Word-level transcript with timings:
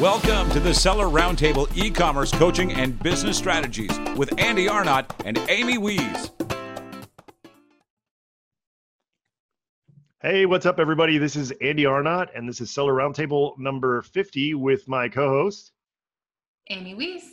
Welcome 0.00 0.48
to 0.50 0.60
the 0.60 0.72
Seller 0.72 1.06
Roundtable 1.06 1.68
e 1.76 1.90
commerce 1.90 2.30
coaching 2.30 2.72
and 2.72 2.96
business 3.02 3.36
strategies 3.36 3.90
with 4.16 4.32
Andy 4.38 4.68
Arnott 4.68 5.12
and 5.24 5.36
Amy 5.48 5.76
Wees. 5.76 6.30
Hey, 10.22 10.46
what's 10.46 10.66
up, 10.66 10.78
everybody? 10.78 11.18
This 11.18 11.34
is 11.34 11.50
Andy 11.60 11.84
Arnott, 11.84 12.28
and 12.32 12.48
this 12.48 12.60
is 12.60 12.70
Seller 12.70 12.92
Roundtable 12.92 13.58
number 13.58 14.02
50 14.02 14.54
with 14.54 14.86
my 14.86 15.08
co 15.08 15.30
host, 15.30 15.72
Amy 16.70 16.94
Wees. 16.94 17.24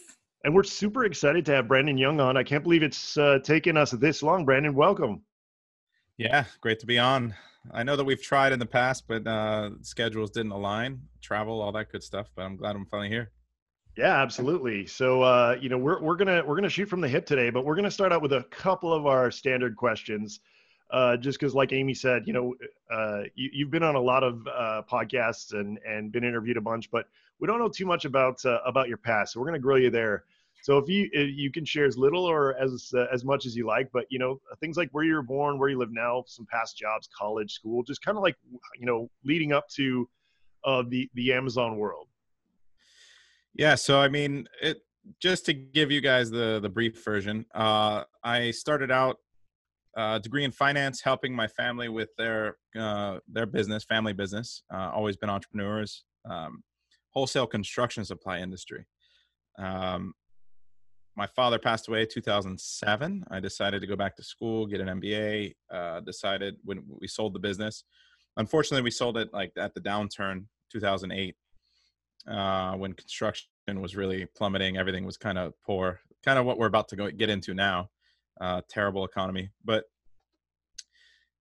And 0.44 0.56
we're 0.56 0.64
super 0.64 1.06
excited 1.06 1.46
to 1.46 1.52
have 1.52 1.68
Brandon 1.68 2.00
Young 2.00 2.20
on. 2.20 2.36
I 2.36 2.42
can't 2.42 2.64
believe 2.64 2.82
it's 2.82 3.16
uh, 3.16 3.38
taken 3.44 3.78
us 3.78 3.92
this 3.92 4.24
long. 4.24 4.44
Brandon, 4.44 4.74
welcome. 4.74 5.22
Yeah, 6.18 6.46
great 6.62 6.80
to 6.80 6.88
be 6.88 6.98
on. 6.98 7.36
I 7.74 7.84
know 7.84 7.96
that 7.96 8.04
we've 8.04 8.22
tried 8.22 8.54
in 8.54 8.60
the 8.60 8.66
past, 8.66 9.06
but 9.08 9.26
uh, 9.28 9.72
schedules 9.82 10.32
didn't 10.32 10.52
align, 10.52 11.02
travel, 11.22 11.62
all 11.62 11.72
that 11.74 11.92
good 11.92 12.04
stuff. 12.04 12.30
But 12.36 12.44
I'm 12.44 12.58
glad 12.58 12.76
I'm 12.76 12.86
finally 12.86 13.10
here. 13.10 13.32
Yeah, 13.98 14.22
absolutely. 14.22 14.86
So, 14.86 15.22
uh, 15.22 15.58
you 15.62 15.70
know, 15.70 15.78
we're 15.78 16.02
we're 16.02 16.18
gonna 16.18 16.44
we're 16.46 16.56
gonna 16.56 16.70
shoot 16.70 16.90
from 16.90 17.02
the 17.02 17.08
hip 17.08 17.26
today, 17.26 17.50
but 17.50 17.64
we're 17.64 17.76
gonna 17.76 17.92
start 17.92 18.12
out 18.12 18.22
with 18.22 18.34
a 18.34 18.44
couple 18.52 18.94
of 18.94 19.06
our 19.06 19.32
standard 19.32 19.78
questions, 19.78 20.42
uh, 20.92 21.16
just 21.16 21.40
because, 21.40 21.56
like 21.56 21.72
Amy 21.72 21.94
said, 21.94 22.24
you 22.26 22.34
know, 22.34 22.56
uh, 22.92 23.24
you, 23.36 23.66
have 23.66 23.72
been 23.72 23.84
on 23.84 23.96
a 23.96 24.02
lot 24.02 24.24
of 24.24 24.46
uh, 24.48 24.82
podcasts 24.90 25.54
and 25.54 25.80
and 25.88 26.12
been 26.12 26.26
interviewed 26.26 26.58
a 26.58 26.62
bunch, 26.62 26.92
but 26.92 27.08
we 27.40 27.48
don't 27.48 27.60
know 27.60 27.70
too 27.70 27.86
much 27.86 28.04
about 28.04 28.44
uh, 28.46 28.60
about 28.66 28.90
your 28.90 28.98
past. 28.98 29.34
So 29.34 29.40
we're 29.40 29.48
gonna 29.48 29.60
grill 29.60 29.80
you 29.80 29.90
there. 29.90 30.26
So 30.66 30.80
if 30.80 30.90
you 30.90 31.08
if 31.12 31.30
you 31.38 31.52
can 31.52 31.64
share 31.64 31.86
as 31.86 31.96
little 31.96 32.26
or 32.26 32.58
as 32.58 32.92
uh, 32.98 33.06
as 33.14 33.24
much 33.24 33.46
as 33.46 33.56
you 33.56 33.68
like, 33.68 33.88
but 33.94 34.08
you 34.10 34.18
know 34.18 34.42
things 34.60 34.78
like 34.78 34.90
where 34.94 35.04
you 35.04 35.14
were 35.14 35.22
born, 35.22 35.60
where 35.60 35.70
you 35.70 35.78
live 35.78 35.92
now, 35.92 36.24
some 36.26 36.48
past 36.52 36.76
jobs, 36.76 37.08
college, 37.16 37.52
school, 37.52 37.84
just 37.84 38.02
kind 38.02 38.18
of 38.18 38.24
like 38.24 38.36
you 38.80 38.88
know 38.88 39.08
leading 39.24 39.54
up 39.54 39.70
to 39.76 40.10
uh, 40.64 40.82
the 40.90 41.08
the 41.14 41.32
Amazon 41.32 41.78
world. 41.78 42.08
Yeah, 43.54 43.76
so 43.76 44.02
I 44.02 44.08
mean, 44.08 44.48
it 44.60 44.80
just 45.22 45.46
to 45.46 45.54
give 45.54 45.92
you 45.92 46.02
guys 46.02 46.32
the 46.32 46.60
the 46.60 46.70
brief 46.70 47.06
version. 47.06 47.46
Uh, 47.54 48.06
I 48.24 48.50
started 48.50 48.90
out 48.90 49.18
uh, 49.96 50.18
degree 50.18 50.46
in 50.46 50.52
finance, 50.52 51.00
helping 51.00 51.36
my 51.36 51.46
family 51.46 51.90
with 51.90 52.10
their 52.18 52.58
uh, 52.76 53.20
their 53.28 53.46
business, 53.46 53.84
family 53.84 54.14
business. 54.14 54.64
Uh, 54.74 54.90
always 54.96 55.16
been 55.16 55.30
entrepreneurs. 55.30 56.06
Um, 56.28 56.64
wholesale 57.12 57.46
construction 57.46 58.04
supply 58.04 58.40
industry. 58.40 58.88
Um, 59.60 60.16
my 61.16 61.28
father 61.28 61.58
passed 61.58 61.88
away 61.88 62.06
2007 62.06 63.24
i 63.32 63.40
decided 63.40 63.82
to 63.82 63.88
go 63.88 63.96
back 63.96 64.16
to 64.16 64.24
school 64.24 64.66
get 64.66 64.82
an 64.82 65.00
mba 65.00 65.54
uh, 65.72 66.00
decided 66.02 66.56
when 66.64 66.84
we 67.02 67.08
sold 67.08 67.34
the 67.34 67.40
business. 67.40 67.84
Unfortunately 68.38 68.84
we 68.84 68.92
sold 68.92 69.18
it 69.18 69.34
like 69.34 69.52
at 69.58 69.74
the 69.74 69.82
downturn 69.82 70.46
2008 70.72 71.36
uh, 72.28 72.74
when 72.76 72.94
construction 72.94 73.48
was 73.76 73.96
really 73.96 74.26
plummeting. 74.36 74.78
Everything 74.78 75.06
was 75.06 75.18
kind 75.18 75.38
of 75.38 75.54
poor 75.66 76.00
kind 76.24 76.40
of 76.40 76.46
what 76.46 76.58
we're 76.58 76.68
about 76.68 76.88
to 76.90 76.96
go 76.96 77.10
get 77.12 77.30
into 77.30 77.54
now 77.54 77.90
uh, 78.42 78.62
terrible 78.70 79.06
economy. 79.06 79.50
But 79.64 79.86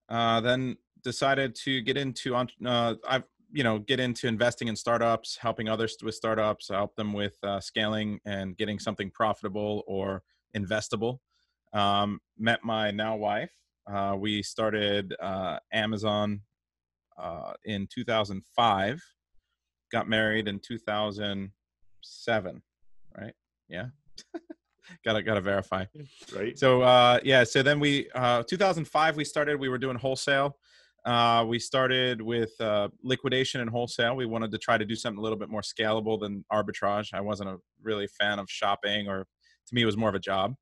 uh, 0.09 0.41
then 0.41 0.77
decided 1.03 1.55
to 1.55 1.81
get 1.81 1.97
into 1.97 2.35
uh, 2.35 2.95
I've 3.09 3.25
you 3.55 3.63
know 3.63 3.79
get 3.79 4.01
into 4.01 4.27
investing 4.27 4.69
in 4.69 4.77
startups 4.77 5.39
helping 5.41 5.69
others 5.69 5.97
with 6.03 6.15
startups 6.15 6.69
help 6.69 6.95
them 6.97 7.13
with 7.13 7.37
uh, 7.45 7.61
scaling 7.61 8.19
and 8.27 8.57
getting 8.57 8.79
something 8.79 9.11
profitable 9.11 9.85
or 9.87 10.23
investable. 10.57 11.19
Um, 11.73 12.21
met 12.39 12.65
my 12.65 12.91
now 12.91 13.17
wife 13.17 13.53
uh, 13.91 14.17
we 14.19 14.43
started 14.43 15.15
uh, 15.21 15.59
amazon 15.73 16.41
uh, 17.17 17.53
in 17.65 17.87
2005 17.93 19.03
got 19.93 20.09
married 20.09 20.49
in 20.49 20.59
2007 20.59 22.63
right? 23.17 23.35
Yeah. 23.69 23.87
Gotta 25.03 25.23
gotta 25.23 25.41
verify. 25.41 25.87
Right. 26.37 26.59
So 26.59 26.83
uh 26.83 27.19
yeah 27.25 27.45
so 27.45 27.63
then 27.63 27.81
we 27.81 28.11
uh 28.15 28.43
2005 28.43 29.17
we 29.17 29.25
started 29.25 29.59
we 29.59 29.71
were 29.71 29.79
doing 29.79 29.97
wholesale 29.97 30.59
uh, 31.05 31.45
we 31.47 31.59
started 31.59 32.23
with 32.23 32.53
uh, 32.61 32.89
liquidation 33.03 33.61
and 33.61 33.69
wholesale. 33.69 34.17
We 34.17 34.27
wanted 34.27 34.51
to 34.53 34.59
try 34.59 34.79
to 34.79 34.85
do 34.85 34.97
something 34.97 35.19
a 35.19 35.23
little 35.23 35.39
bit 35.39 35.51
more 35.51 35.61
scalable 35.61 36.19
than 36.19 36.45
arbitrage. 36.53 37.13
I 37.13 37.21
wasn't 37.21 37.51
a 37.51 37.57
really 37.83 38.07
fan 38.07 38.39
of 38.39 38.49
shopping, 38.49 39.09
or 39.09 39.27
to 39.67 39.75
me, 39.75 39.83
it 39.83 39.87
was 39.87 39.97
more 39.97 40.09
of 40.09 40.15
a 40.15 40.21
job. 40.21 40.55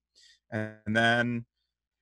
And 0.50 0.96
then 0.96 1.46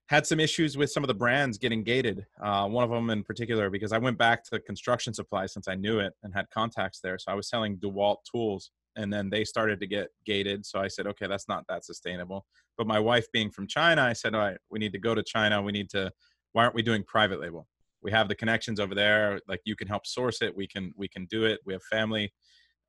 had 0.09 0.27
some 0.27 0.41
issues 0.41 0.77
with 0.77 0.91
some 0.91 1.05
of 1.05 1.09
the 1.09 1.15
brands 1.15 1.57
getting 1.57 1.85
gated. 1.85 2.27
Uh, 2.43 2.67
one 2.67 2.83
of 2.83 2.91
them 2.91 3.11
in 3.11 3.23
particular, 3.23 3.71
because 3.71 3.93
I 3.93 3.99
went 3.99 4.19
back 4.19 4.43
to 4.47 4.59
construction 4.59 5.15
supply 5.15 5.47
since 5.47 5.69
I 5.69 5.77
knew 5.77 6.01
it 6.01 6.15
and 6.25 6.35
had 6.35 6.51
contacts 6.51 7.01
there. 7.01 7.17
So 7.17 7.31
I 7.31 7.35
was 7.35 7.49
selling 7.49 7.77
DeWalt 7.77 8.17
tools, 8.29 8.73
and 8.97 9.13
then 9.13 9.31
they 9.31 9.45
started 9.45 9.79
to 9.79 9.87
get 9.87 10.09
gated. 10.27 10.67
So 10.67 10.81
I 10.81 10.89
said, 10.89 11.07
okay, 11.07 11.29
that's 11.29 11.47
not 11.49 11.65
that 11.69 11.85
sustainable. 11.85 12.45
But 12.77 12.89
my 12.89 12.99
wife 12.99 13.31
being 13.33 13.51
from 13.51 13.69
China, 13.69 14.03
I 14.03 14.15
said, 14.15 14.35
all 14.35 14.41
right, 14.41 14.59
we 14.69 14.81
need 14.81 14.93
to 14.95 14.99
go 14.99 15.15
to 15.15 15.23
China. 15.23 15.63
We 15.63 15.73
need 15.73 15.91
to. 15.91 16.11
Why 16.53 16.65
aren't 16.65 16.75
we 16.75 16.83
doing 16.83 17.05
private 17.05 17.41
label? 17.41 17.69
We 18.03 18.11
have 18.11 18.29
the 18.29 18.35
connections 18.35 18.81
over 18.81 18.95
there 18.95 19.41
like 19.49 19.61
you 19.65 19.77
can 19.77 19.89
help 19.89 20.07
source 20.07 20.43
it 20.43 20.55
we 20.57 20.67
can 20.67 20.93
we 20.97 21.09
can 21.09 21.27
do 21.27 21.45
it 21.45 21.61
we 21.67 21.73
have 21.73 21.83
family 21.85 22.33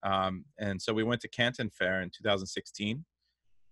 um, 0.04 0.46
and 0.60 0.82
so 0.82 0.94
we 0.94 1.04
went 1.04 1.22
to 1.22 1.28
canton 1.28 1.70
fair 1.70 2.02
in 2.02 2.10
2016 2.10 3.04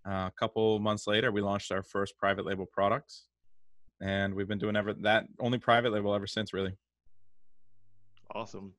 uh, 0.08 0.12
a 0.12 0.32
couple 0.38 0.80
months 0.80 1.08
later 1.08 1.32
we 1.32 1.42
launched 1.42 1.72
our 1.72 1.84
first 1.84 2.18
private 2.18 2.46
label 2.46 2.66
products 2.66 3.26
and 4.02 4.34
we've 4.34 4.48
been 4.48 4.58
doing 4.58 4.76
ever 4.76 4.94
that 4.94 5.26
only 5.40 5.58
private 5.58 5.92
label 5.92 6.14
ever 6.16 6.28
since 6.28 6.54
really. 6.54 6.76
Awesome. 8.34 8.74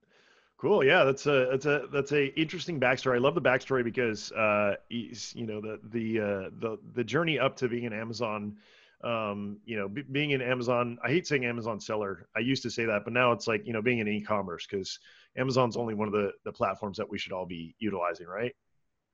Cool 0.57 0.85
yeah 0.85 1.05
that's 1.05 1.27
a 1.27 1.49
that's 1.51 1.67
a 1.67 1.87
that's 1.93 2.13
a 2.13 2.39
interesting 2.39 2.79
backstory. 2.79 3.17
I 3.17 3.19
love 3.19 3.35
the 3.35 3.43
backstory 3.43 3.83
because 3.83 4.31
uh 4.33 4.77
you 4.89 5.47
know 5.47 5.61
the 5.61 5.81
the 5.91 6.21
uh 6.21 6.51
the 6.61 6.79
the 6.95 7.05
journey 7.05 7.39
up 7.39 7.57
to 7.57 7.69
being 7.69 7.87
an 7.87 7.93
amazon 7.93 8.57
um, 9.03 9.59
you 9.65 9.77
know, 9.77 9.89
b- 9.89 10.05
being 10.13 10.31
in 10.31 10.43
Amazon, 10.43 10.99
I 11.03 11.09
hate 11.09 11.27
saying 11.27 11.47
Amazon 11.47 11.81
seller. 11.81 12.29
I 12.37 12.41
used 12.41 12.63
to 12.65 12.71
say 12.71 12.85
that, 12.85 13.05
but 13.05 13.13
now 13.13 13.33
it's 13.33 13.47
like, 13.47 13.67
you 13.67 13.73
know, 13.73 13.81
being 13.81 13.99
in 13.99 14.09
e-commerce 14.09 14.67
because 14.71 14.99
Amazon's 15.39 15.77
only 15.77 15.95
one 15.95 16.09
of 16.09 16.13
the, 16.13 16.33
the 16.45 16.53
platforms 16.53 16.99
that 16.99 17.09
we 17.09 17.19
should 17.19 17.33
all 17.33 17.47
be 17.47 17.75
utilizing, 17.79 18.27
right? 18.27 18.55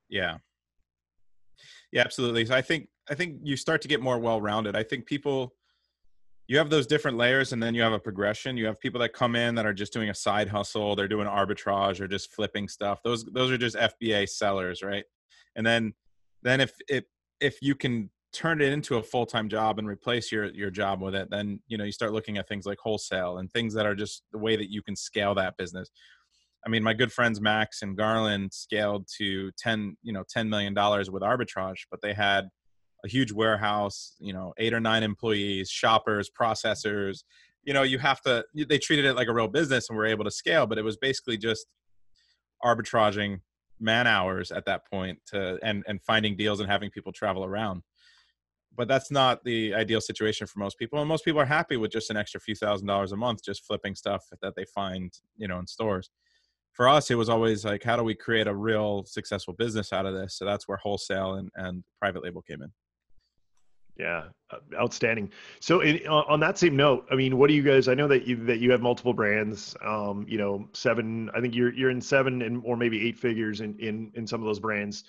Yeah. 0.09 0.39
Yeah, 1.93 2.03
absolutely. 2.03 2.47
So 2.47 2.55
I 2.55 2.63
think, 2.63 2.89
I 3.09 3.15
think 3.15 3.39
you 3.45 3.57
start 3.57 3.81
to 3.83 3.89
get 3.89 4.01
more 4.01 4.19
well-rounded. 4.19 4.75
I 4.75 4.83
think 4.83 5.07
people, 5.07 5.55
you 6.49 6.59
have 6.59 6.71
those 6.71 6.87
different 6.87 7.17
layers 7.17 7.53
and 7.53 7.63
then 7.63 7.75
you 7.75 7.83
have 7.83 7.93
a 7.93 7.99
progression. 7.99 8.57
You 8.57 8.67
have 8.67 8.81
people 8.81 9.01
that 9.01 9.13
come 9.13 9.37
in 9.37 9.55
that 9.55 9.67
are 9.67 9.73
just 9.73 9.93
doing 9.93 10.11
a 10.11 10.15
side 10.15 10.49
hustle. 10.49 10.97
They're 10.97 11.09
doing 11.09 11.29
arbitrage 11.29 12.01
or 12.01 12.09
just 12.09 12.33
flipping 12.35 12.69
stuff. 12.69 13.03
Those, 13.05 13.25
those 13.25 13.51
are 13.53 13.59
just 13.59 13.77
FBA 13.77 14.29
sellers. 14.29 14.83
Right. 14.83 15.05
And 15.55 15.65
then, 15.65 15.95
then 16.43 16.61
if 16.61 16.73
it, 16.89 17.07
if 17.41 17.59
you 17.63 17.75
can 17.75 18.11
turn 18.33 18.61
it 18.61 18.73
into 18.73 18.97
a 18.97 19.03
full-time 19.03 19.49
job 19.49 19.79
and 19.79 19.89
replace 19.89 20.31
your 20.31 20.47
your 20.47 20.71
job 20.71 21.01
with 21.01 21.15
it 21.15 21.29
then 21.31 21.61
you 21.69 21.79
know 21.79 21.85
you 21.85 21.93
start 21.93 22.13
looking 22.13 22.39
at 22.39 22.49
things 22.49 22.67
like 22.67 22.79
wholesale 22.79 23.39
and 23.39 23.51
things 23.51 23.73
that 23.75 23.87
are 23.87 23.95
just 23.95 24.23
the 24.33 24.39
way 24.39 24.57
that 24.57 24.71
you 24.71 24.83
can 24.83 24.97
scale 24.97 25.35
that 25.35 25.57
business. 25.57 25.91
I 26.65 26.69
mean 26.69 26.83
my 26.83 26.93
good 26.95 27.13
friends 27.13 27.41
max 27.41 27.83
and 27.83 27.97
garland 27.97 28.53
scaled 28.53 29.09
to 29.19 29.51
10 29.59 29.97
you 30.03 30.13
know 30.13 30.25
10 30.29 30.49
million 30.49 30.75
dollars 30.75 31.11
with 31.11 31.23
arbitrage 31.23 31.87
but 31.91 32.01
they 32.03 32.13
had 32.13 32.49
a 33.05 33.09
huge 33.09 33.33
warehouse 33.33 34.15
you 34.19 34.33
know 34.33 34.53
eight 34.59 34.75
or 34.75 34.81
nine 34.81 35.03
employees 35.03 35.71
shoppers 35.71 36.29
processors. 36.29 37.25
You 37.63 37.73
know 37.75 37.83
you 37.83 37.99
have 37.99 38.21
to 38.23 38.45
they 38.55 38.79
treated 38.79 39.05
it 39.05 39.15
like 39.15 39.29
a 39.29 39.35
real 39.35 39.49
business 39.49 39.89
and 39.89 39.97
were 39.97 40.07
able 40.07 40.25
to 40.25 40.31
scale 40.31 40.67
but 40.67 40.79
it 40.79 40.85
was 40.85 40.97
basically 40.97 41.37
just 41.37 41.67
arbitraging 42.65 43.41
man 43.79 44.07
hours 44.07 44.51
at 44.51 44.65
that 44.67 44.83
point 44.91 45.19
to 45.27 45.59
and 45.63 45.85
and 45.87 46.03
finding 46.03 46.37
deals 46.37 46.61
and 46.61 46.71
having 46.71 46.91
people 46.91 47.13
travel 47.13 47.45
around 47.45 47.83
but 48.77 48.89
that's 48.89 49.11
not 49.11 49.43
the 49.45 49.75
ideal 49.75 50.01
situation 50.01 50.47
for 50.47 50.59
most 50.59 50.79
people 50.79 50.99
and 51.01 51.09
most 51.09 51.25
people 51.25 51.41
are 51.41 51.47
happy 51.47 51.77
with 51.77 51.91
just 51.91 52.11
an 52.11 52.17
extra 52.17 52.41
few 52.41 52.55
thousand 52.55 52.87
dollars 52.87 53.13
a 53.13 53.17
month 53.17 53.43
just 53.45 53.65
flipping 53.65 53.95
stuff 53.95 54.25
that 54.43 54.55
they 54.55 54.65
find 54.75 55.13
you 55.37 55.49
know 55.49 55.59
in 55.59 55.67
stores. 55.67 56.11
For 56.73 56.89
us 56.89 57.11
it 57.11 57.15
was 57.15 57.29
always 57.29 57.65
like 57.65 57.83
how 57.83 57.97
do 57.97 58.03
we 58.03 58.15
create 58.15 58.47
a 58.47 58.55
real 58.55 59.05
successful 59.07 59.55
business 59.55 59.93
out 59.93 60.07
of 60.07 60.15
this? 60.15 60.37
So 60.37 60.45
that's 60.45 60.69
where 60.69 60.79
wholesale 60.79 61.35
and, 61.35 61.51
and 61.57 61.85
private 62.01 62.23
label 62.23 62.43
came 62.43 62.63
in. 62.63 62.71
Yeah 63.99 64.25
uh, 64.51 64.59
outstanding. 64.75 65.31
So 65.61 65.81
in, 65.81 66.07
on 66.07 66.39
that 66.41 66.59
same 66.59 66.77
note 66.77 67.07
i 67.11 67.15
mean 67.15 67.39
what 67.39 67.49
do 67.49 67.55
you 67.55 67.63
guys 67.63 67.89
i 67.89 67.95
know 67.95 68.09
that 68.09 68.27
you 68.27 68.37
that 68.45 68.59
you 68.59 68.71
have 68.71 68.83
multiple 68.83 69.15
brands 69.15 69.75
um 69.85 70.27
you 70.29 70.39
know 70.39 70.69
seven 70.75 71.31
i 71.35 71.41
think 71.41 71.55
you're 71.55 71.73
you're 71.73 71.91
in 71.91 72.01
seven 72.01 72.43
and 72.43 72.63
or 72.65 72.77
maybe 72.77 73.07
eight 73.07 73.19
figures 73.19 73.61
in 73.61 73.79
in 73.79 74.13
in 74.15 74.27
some 74.27 74.41
of 74.41 74.47
those 74.47 74.61
brands 74.61 75.05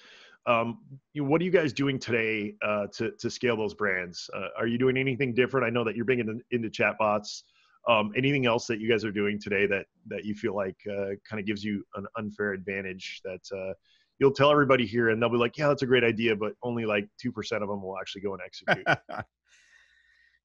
um, 0.47 0.79
you 1.13 1.23
what 1.25 1.41
are 1.41 1.43
you 1.43 1.51
guys 1.51 1.73
doing 1.73 1.99
today 1.99 2.55
uh, 2.65 2.87
to 2.93 3.11
to 3.19 3.29
scale 3.29 3.57
those 3.57 3.73
brands? 3.73 4.29
Uh, 4.33 4.47
are 4.57 4.67
you 4.67 4.77
doing 4.77 4.97
anything 4.97 5.33
different? 5.33 5.67
I 5.67 5.69
know 5.69 5.83
that 5.83 5.95
you're 5.95 6.05
bringing 6.05 6.41
into 6.51 6.69
chatbots. 6.69 7.43
Um, 7.87 8.11
anything 8.17 8.45
else 8.45 8.65
that 8.67 8.79
you 8.79 8.89
guys 8.89 9.05
are 9.05 9.11
doing 9.11 9.39
today 9.39 9.65
that 9.67 9.85
that 10.07 10.25
you 10.25 10.35
feel 10.35 10.55
like 10.55 10.77
uh, 10.89 11.15
kind 11.29 11.39
of 11.39 11.45
gives 11.45 11.63
you 11.63 11.83
an 11.95 12.05
unfair 12.17 12.53
advantage 12.53 13.21
that 13.25 13.41
uh, 13.55 13.73
you'll 14.19 14.31
tell 14.31 14.51
everybody 14.51 14.85
here 14.85 15.09
and 15.09 15.21
they'll 15.21 15.29
be 15.29 15.37
like, 15.37 15.57
yeah, 15.57 15.67
that's 15.67 15.83
a 15.83 15.85
great 15.87 16.03
idea, 16.03 16.35
but 16.35 16.53
only 16.63 16.85
like 16.85 17.07
two 17.21 17.31
percent 17.31 17.61
of 17.61 17.69
them 17.69 17.81
will 17.83 17.97
actually 17.99 18.21
go 18.21 18.33
and 18.33 18.41
execute. 18.45 18.87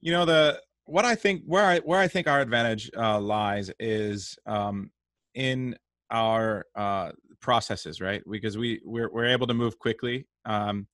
you 0.01 0.13
know 0.13 0.25
the 0.25 0.61
what 0.85 1.05
I 1.05 1.15
think 1.15 1.43
where 1.47 1.65
I 1.65 1.79
where 1.79 2.01
I 2.01 2.09
think 2.09 2.27
our 2.27 2.41
advantage 2.41 2.91
uh, 2.97 3.21
lies 3.21 3.71
is 3.79 4.37
um, 4.47 4.91
in 5.35 5.77
our 6.11 6.67
uh, 6.75 7.13
processes, 7.43 8.01
right? 8.01 8.23
Because 8.31 8.57
we 8.57 8.81
we're, 8.85 9.11
we're 9.13 9.27
able 9.27 9.47
to 9.47 9.55
move 9.55 9.79
quickly, 9.79 10.27
um, 10.45 10.87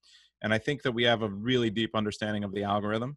and 0.42 0.52
I 0.52 0.58
think 0.58 0.82
that 0.82 0.92
we 0.92 1.04
have 1.04 1.22
a 1.22 1.28
really 1.28 1.70
deep 1.70 1.94
understanding 1.94 2.44
of 2.44 2.52
the 2.52 2.64
algorithm 2.64 3.16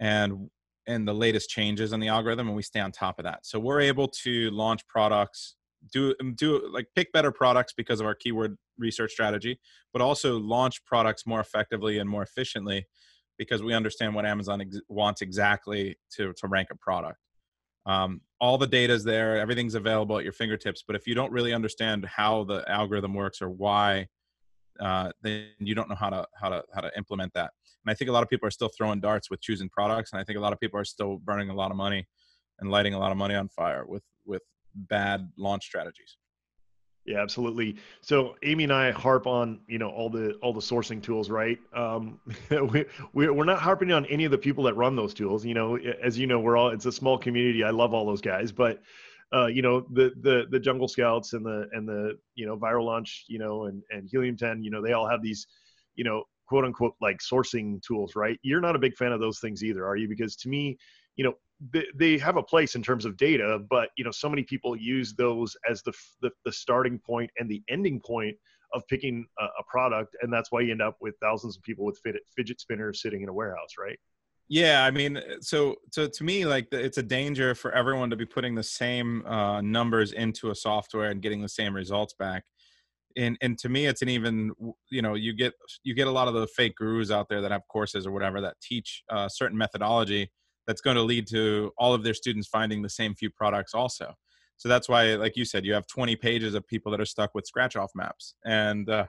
and 0.00 0.48
and 0.86 1.06
the 1.06 1.14
latest 1.14 1.50
changes 1.50 1.92
in 1.92 2.00
the 2.00 2.08
algorithm, 2.08 2.48
and 2.48 2.56
we 2.56 2.62
stay 2.62 2.80
on 2.80 2.90
top 2.90 3.18
of 3.18 3.24
that. 3.24 3.46
So 3.46 3.60
we're 3.60 3.80
able 3.80 4.08
to 4.24 4.50
launch 4.50 4.86
products, 4.88 5.56
do 5.92 6.14
do 6.34 6.68
like 6.72 6.86
pick 6.96 7.12
better 7.12 7.30
products 7.30 7.72
because 7.76 8.00
of 8.00 8.06
our 8.06 8.14
keyword 8.14 8.56
research 8.78 9.12
strategy, 9.12 9.60
but 9.92 10.02
also 10.02 10.38
launch 10.38 10.84
products 10.84 11.26
more 11.26 11.40
effectively 11.40 11.98
and 11.98 12.08
more 12.08 12.22
efficiently 12.22 12.86
because 13.38 13.62
we 13.62 13.72
understand 13.72 14.14
what 14.14 14.26
Amazon 14.26 14.60
ex- 14.60 14.80
wants 14.88 15.22
exactly 15.22 15.96
to 16.16 16.32
to 16.34 16.48
rank 16.48 16.68
a 16.70 16.76
product. 16.76 17.18
Um, 17.86 18.20
all 18.40 18.58
the 18.58 18.66
data 18.66 18.92
is 18.92 19.04
there, 19.04 19.38
everything's 19.38 19.74
available 19.74 20.18
at 20.18 20.24
your 20.24 20.32
fingertips. 20.32 20.82
But 20.86 20.96
if 20.96 21.06
you 21.06 21.14
don't 21.14 21.32
really 21.32 21.52
understand 21.52 22.04
how 22.06 22.44
the 22.44 22.68
algorithm 22.70 23.14
works 23.14 23.42
or 23.42 23.50
why, 23.50 24.08
uh, 24.78 25.10
then 25.22 25.48
you 25.58 25.74
don't 25.74 25.88
know 25.88 25.94
how 25.94 26.10
to 26.10 26.26
how 26.40 26.48
to 26.48 26.62
how 26.74 26.80
to 26.80 26.90
implement 26.96 27.32
that. 27.34 27.50
And 27.84 27.90
I 27.90 27.94
think 27.94 28.08
a 28.08 28.12
lot 28.12 28.22
of 28.22 28.28
people 28.28 28.46
are 28.46 28.52
still 28.52 28.70
throwing 28.76 29.00
darts 29.00 29.30
with 29.30 29.40
choosing 29.40 29.68
products, 29.68 30.12
and 30.12 30.20
I 30.20 30.24
think 30.24 30.38
a 30.38 30.40
lot 30.40 30.52
of 30.52 30.60
people 30.60 30.78
are 30.80 30.84
still 30.84 31.18
burning 31.18 31.50
a 31.50 31.54
lot 31.54 31.70
of 31.70 31.76
money 31.76 32.06
and 32.60 32.70
lighting 32.70 32.94
a 32.94 32.98
lot 32.98 33.12
of 33.12 33.18
money 33.18 33.34
on 33.34 33.48
fire 33.48 33.84
with 33.86 34.04
with 34.24 34.42
bad 34.74 35.28
launch 35.36 35.64
strategies. 35.64 36.16
Yeah, 37.06 37.22
absolutely. 37.22 37.76
So 38.02 38.36
Amy 38.42 38.64
and 38.64 38.72
I 38.72 38.90
harp 38.90 39.26
on 39.26 39.60
you 39.66 39.78
know 39.78 39.88
all 39.88 40.10
the 40.10 40.34
all 40.42 40.52
the 40.52 40.60
sourcing 40.60 41.02
tools, 41.02 41.30
right? 41.30 41.58
Um, 41.74 42.20
we 42.50 42.84
we're 43.30 43.44
not 43.44 43.60
harping 43.60 43.90
on 43.90 44.04
any 44.06 44.24
of 44.26 44.30
the 44.30 44.38
people 44.38 44.64
that 44.64 44.74
run 44.74 44.96
those 44.96 45.14
tools. 45.14 45.44
You 45.44 45.54
know, 45.54 45.76
as 45.78 46.18
you 46.18 46.26
know, 46.26 46.40
we're 46.40 46.56
all 46.56 46.68
it's 46.68 46.86
a 46.86 46.92
small 46.92 47.16
community. 47.18 47.64
I 47.64 47.70
love 47.70 47.94
all 47.94 48.06
those 48.06 48.20
guys, 48.20 48.52
but 48.52 48.82
uh, 49.32 49.46
you 49.46 49.62
know 49.62 49.80
the 49.92 50.12
the 50.20 50.46
the 50.50 50.60
Jungle 50.60 50.88
Scouts 50.88 51.32
and 51.32 51.44
the 51.44 51.68
and 51.72 51.88
the 51.88 52.18
you 52.34 52.46
know 52.46 52.56
Viral 52.56 52.84
Launch, 52.84 53.24
you 53.28 53.38
know, 53.38 53.64
and 53.64 53.82
and 53.90 54.06
Helium 54.08 54.36
10, 54.36 54.62
you 54.62 54.70
know, 54.70 54.82
they 54.82 54.92
all 54.92 55.08
have 55.08 55.22
these 55.22 55.46
you 55.94 56.04
know 56.04 56.24
quote 56.46 56.64
unquote 56.66 56.94
like 57.00 57.18
sourcing 57.18 57.82
tools, 57.82 58.14
right? 58.14 58.38
You're 58.42 58.60
not 58.60 58.76
a 58.76 58.78
big 58.78 58.94
fan 58.96 59.12
of 59.12 59.20
those 59.20 59.38
things 59.40 59.64
either, 59.64 59.86
are 59.86 59.96
you? 59.96 60.06
Because 60.08 60.36
to 60.36 60.48
me, 60.50 60.76
you 61.16 61.24
know, 61.24 61.34
they, 61.96 62.18
have 62.18 62.36
a 62.36 62.42
place 62.42 62.74
in 62.74 62.82
terms 62.82 63.04
of 63.04 63.16
data, 63.16 63.60
but 63.68 63.90
you 63.96 64.04
know, 64.04 64.10
so 64.10 64.28
many 64.28 64.42
people 64.42 64.76
use 64.76 65.14
those 65.14 65.56
as 65.68 65.82
the 65.82 65.92
the, 66.22 66.30
the 66.44 66.52
starting 66.52 66.98
point 66.98 67.30
and 67.38 67.50
the 67.50 67.62
ending 67.68 68.00
point 68.00 68.36
of 68.72 68.86
picking 68.88 69.26
a, 69.38 69.44
a, 69.44 69.64
product, 69.68 70.16
and 70.22 70.32
that's 70.32 70.52
why 70.52 70.60
you 70.60 70.70
end 70.70 70.80
up 70.80 70.96
with 71.00 71.14
thousands 71.20 71.56
of 71.56 71.62
people 71.62 71.84
with 71.84 71.98
fidget, 71.98 72.22
fidget 72.36 72.60
spinners 72.60 73.02
sitting 73.02 73.22
in 73.22 73.28
a 73.28 73.32
warehouse, 73.32 73.74
right? 73.78 73.98
Yeah, 74.48 74.84
I 74.84 74.90
mean, 74.90 75.20
so 75.40 75.76
so 75.92 76.08
to 76.08 76.24
me, 76.24 76.44
like 76.44 76.68
it's 76.72 76.98
a 76.98 77.02
danger 77.02 77.54
for 77.54 77.72
everyone 77.72 78.10
to 78.10 78.16
be 78.16 78.26
putting 78.26 78.54
the 78.54 78.62
same 78.62 79.24
uh, 79.26 79.60
numbers 79.60 80.12
into 80.12 80.50
a 80.50 80.54
software 80.54 81.10
and 81.10 81.22
getting 81.22 81.42
the 81.42 81.48
same 81.48 81.74
results 81.74 82.14
back. 82.18 82.44
And 83.16 83.36
and 83.42 83.58
to 83.58 83.68
me, 83.68 83.86
it's 83.86 84.02
an 84.02 84.08
even 84.08 84.52
you 84.90 85.02
know 85.02 85.14
you 85.14 85.34
get 85.34 85.52
you 85.84 85.94
get 85.94 86.08
a 86.08 86.10
lot 86.10 86.26
of 86.26 86.34
the 86.34 86.46
fake 86.48 86.76
gurus 86.76 87.10
out 87.10 87.28
there 87.28 87.40
that 87.42 87.50
have 87.50 87.62
courses 87.68 88.06
or 88.06 88.12
whatever 88.12 88.40
that 88.40 88.56
teach 88.60 89.04
uh, 89.10 89.28
certain 89.28 89.58
methodology 89.58 90.30
that's 90.66 90.80
going 90.80 90.96
to 90.96 91.02
lead 91.02 91.26
to 91.28 91.72
all 91.78 91.94
of 91.94 92.02
their 92.02 92.14
students 92.14 92.48
finding 92.48 92.82
the 92.82 92.88
same 92.88 93.14
few 93.14 93.30
products 93.30 93.74
also. 93.74 94.14
So 94.56 94.68
that's 94.68 94.88
why 94.88 95.14
like 95.14 95.36
you 95.36 95.44
said 95.44 95.64
you 95.64 95.72
have 95.72 95.86
20 95.86 96.16
pages 96.16 96.54
of 96.54 96.66
people 96.66 96.92
that 96.92 97.00
are 97.00 97.06
stuck 97.06 97.34
with 97.34 97.46
scratch 97.46 97.76
off 97.76 97.90
maps 97.94 98.34
and 98.44 98.88
uh, 98.90 99.06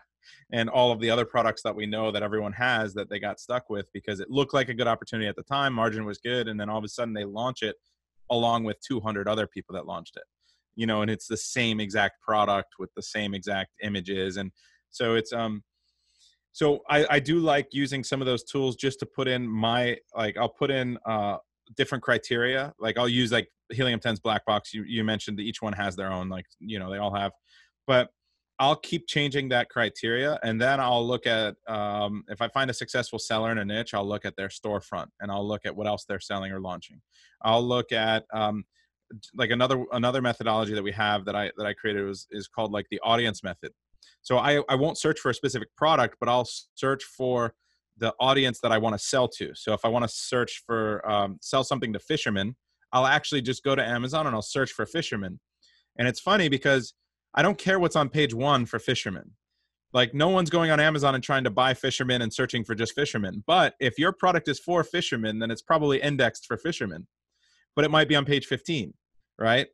and 0.53 0.69
all 0.69 0.91
of 0.91 0.99
the 0.99 1.09
other 1.09 1.25
products 1.25 1.61
that 1.63 1.75
we 1.75 1.85
know 1.85 2.11
that 2.11 2.23
everyone 2.23 2.53
has 2.53 2.93
that 2.93 3.09
they 3.09 3.19
got 3.19 3.39
stuck 3.39 3.69
with 3.69 3.87
because 3.91 4.19
it 4.19 4.29
looked 4.29 4.53
like 4.53 4.69
a 4.69 4.73
good 4.73 4.87
opportunity 4.87 5.27
at 5.27 5.35
the 5.35 5.43
time 5.43 5.73
margin 5.73 6.05
was 6.05 6.19
good 6.19 6.47
and 6.47 6.57
then 6.57 6.69
all 6.69 6.77
of 6.77 6.85
a 6.85 6.87
sudden 6.87 7.13
they 7.13 7.25
launch 7.25 7.63
it 7.63 7.75
along 8.29 8.63
with 8.63 8.77
200 8.87 9.27
other 9.27 9.45
people 9.45 9.75
that 9.75 9.85
launched 9.85 10.15
it 10.15 10.23
you 10.75 10.85
know 10.85 11.01
and 11.01 11.11
it's 11.11 11.27
the 11.27 11.37
same 11.37 11.79
exact 11.79 12.21
product 12.21 12.75
with 12.79 12.93
the 12.95 13.01
same 13.01 13.33
exact 13.33 13.71
images. 13.83 14.37
And 14.37 14.51
so 14.89 15.15
it's 15.15 15.33
um 15.33 15.63
so 16.51 16.81
I, 16.89 17.05
I 17.09 17.19
do 17.19 17.39
like 17.39 17.67
using 17.71 18.03
some 18.03 18.21
of 18.21 18.25
those 18.25 18.43
tools 18.43 18.75
just 18.75 18.99
to 18.99 19.05
put 19.05 19.27
in 19.27 19.47
my 19.47 19.97
like 20.15 20.37
I'll 20.37 20.49
put 20.49 20.71
in 20.71 20.97
uh, 21.05 21.37
different 21.75 22.03
criteria. 22.03 22.73
Like 22.79 22.97
I'll 22.97 23.07
use 23.07 23.31
like 23.31 23.47
Helium 23.71 23.99
10's 23.99 24.19
black 24.19 24.45
box. 24.45 24.73
You 24.73 24.83
you 24.83 25.03
mentioned 25.03 25.37
that 25.39 25.43
each 25.43 25.61
one 25.61 25.73
has 25.73 25.95
their 25.95 26.11
own 26.11 26.29
like 26.29 26.45
you 26.59 26.79
know 26.79 26.91
they 26.91 26.97
all 26.97 27.13
have, 27.13 27.31
but 27.87 28.09
I'll 28.59 28.75
keep 28.75 29.07
changing 29.07 29.49
that 29.49 29.69
criteria, 29.69 30.37
and 30.43 30.61
then 30.61 30.79
I'll 30.79 31.05
look 31.05 31.25
at 31.25 31.55
um, 31.67 32.23
if 32.27 32.41
I 32.41 32.47
find 32.49 32.69
a 32.69 32.73
successful 32.73 33.17
seller 33.17 33.51
in 33.51 33.57
a 33.57 33.65
niche, 33.65 33.95
I'll 33.95 34.07
look 34.07 34.23
at 34.23 34.35
their 34.35 34.49
storefront, 34.49 35.07
and 35.19 35.31
I'll 35.31 35.47
look 35.47 35.65
at 35.65 35.75
what 35.75 35.87
else 35.87 36.05
they're 36.07 36.19
selling 36.19 36.51
or 36.51 36.59
launching. 36.59 37.01
I'll 37.41 37.63
look 37.63 37.91
at 37.91 38.25
um, 38.31 38.65
like 39.35 39.49
another 39.49 39.83
another 39.93 40.21
methodology 40.21 40.73
that 40.73 40.83
we 40.83 40.91
have 40.91 41.25
that 41.25 41.35
I 41.35 41.51
that 41.57 41.65
I 41.65 41.73
created 41.73 42.05
was 42.05 42.27
is 42.31 42.47
called 42.47 42.71
like 42.71 42.85
the 42.91 42.99
audience 42.99 43.41
method. 43.41 43.71
So 44.21 44.37
I, 44.37 44.61
I 44.69 44.75
won't 44.75 44.97
search 44.97 45.19
for 45.19 45.29
a 45.29 45.33
specific 45.33 45.75
product, 45.75 46.17
but 46.19 46.29
I'll 46.29 46.47
search 46.75 47.03
for 47.03 47.53
the 47.97 48.13
audience 48.19 48.59
that 48.61 48.71
I 48.71 48.77
want 48.77 48.93
to 48.93 48.99
sell 48.99 49.27
to. 49.27 49.53
So 49.55 49.73
if 49.73 49.83
I 49.83 49.87
want 49.87 50.03
to 50.03 50.09
search 50.09 50.63
for 50.65 51.07
um, 51.09 51.37
sell 51.41 51.63
something 51.63 51.93
to 51.93 51.99
fishermen, 51.99 52.55
I'll 52.93 53.07
actually 53.07 53.41
just 53.41 53.63
go 53.63 53.75
to 53.75 53.83
Amazon 53.83 54.27
and 54.27 54.35
I'll 54.35 54.41
search 54.41 54.71
for 54.71 54.85
fishermen. 54.85 55.39
And 55.97 56.07
it's 56.07 56.19
funny 56.19 56.49
because 56.49 56.93
I 57.33 57.41
don't 57.41 57.57
care 57.57 57.79
what's 57.79 57.95
on 57.95 58.09
page 58.09 58.33
one 58.33 58.65
for 58.65 58.79
fishermen. 58.79 59.31
Like 59.93 60.13
no 60.13 60.29
one's 60.29 60.49
going 60.49 60.71
on 60.71 60.79
Amazon 60.79 61.15
and 61.15 61.23
trying 61.23 61.43
to 61.43 61.49
buy 61.49 61.73
fishermen 61.73 62.21
and 62.21 62.33
searching 62.33 62.63
for 62.63 62.75
just 62.75 62.93
fishermen. 62.93 63.43
But 63.45 63.75
if 63.79 63.99
your 63.99 64.13
product 64.13 64.47
is 64.47 64.59
for 64.59 64.83
fishermen, 64.83 65.39
then 65.39 65.51
it's 65.51 65.61
probably 65.61 66.01
indexed 66.01 66.45
for 66.45 66.57
fishermen. 66.57 67.07
But 67.75 67.85
it 67.85 67.91
might 67.91 68.07
be 68.07 68.15
on 68.15 68.25
page 68.25 68.45
15, 68.45 68.93
right? 69.37 69.67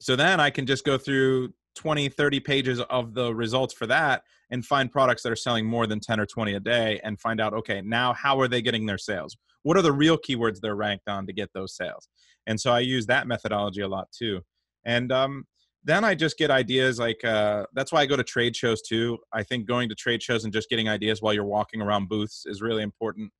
So 0.00 0.16
then 0.16 0.40
I 0.40 0.50
can 0.50 0.66
just 0.66 0.84
go 0.84 0.98
through 0.98 1.54
20 1.74 2.08
30 2.08 2.40
pages 2.40 2.80
of 2.82 3.14
the 3.14 3.34
results 3.34 3.74
for 3.74 3.86
that 3.86 4.22
and 4.50 4.64
find 4.64 4.90
products 4.90 5.22
that 5.22 5.32
are 5.32 5.36
selling 5.36 5.66
more 5.66 5.86
than 5.86 6.00
10 6.00 6.20
or 6.20 6.26
20 6.26 6.54
a 6.54 6.60
day 6.60 7.00
and 7.04 7.20
find 7.20 7.40
out 7.40 7.52
okay 7.52 7.80
now 7.80 8.12
how 8.12 8.38
are 8.40 8.48
they 8.48 8.62
getting 8.62 8.86
their 8.86 8.98
sales? 8.98 9.36
What 9.62 9.76
are 9.76 9.82
the 9.82 9.92
real 9.92 10.18
keywords 10.18 10.60
they're 10.60 10.76
ranked 10.76 11.08
on 11.08 11.26
to 11.26 11.32
get 11.32 11.50
those 11.54 11.76
sales? 11.76 12.08
And 12.46 12.60
so 12.60 12.72
i 12.72 12.80
use 12.80 13.06
that 13.06 13.26
methodology 13.26 13.80
a 13.80 13.88
lot 13.88 14.08
too. 14.12 14.40
And 14.84 15.10
um, 15.12 15.44
then 15.82 16.04
i 16.04 16.14
just 16.14 16.38
get 16.38 16.50
ideas 16.50 16.98
like 16.98 17.24
uh, 17.24 17.66
that's 17.74 17.92
why 17.92 18.00
i 18.00 18.06
go 18.06 18.16
to 18.16 18.24
trade 18.24 18.54
shows 18.56 18.82
too. 18.82 19.18
I 19.32 19.42
think 19.42 19.66
going 19.66 19.88
to 19.88 19.94
trade 19.94 20.22
shows 20.22 20.44
and 20.44 20.52
just 20.52 20.68
getting 20.68 20.88
ideas 20.88 21.22
while 21.22 21.34
you're 21.34 21.44
walking 21.44 21.80
around 21.82 22.08
booths 22.08 22.44
is 22.46 22.62
really 22.62 22.82
important. 22.82 23.32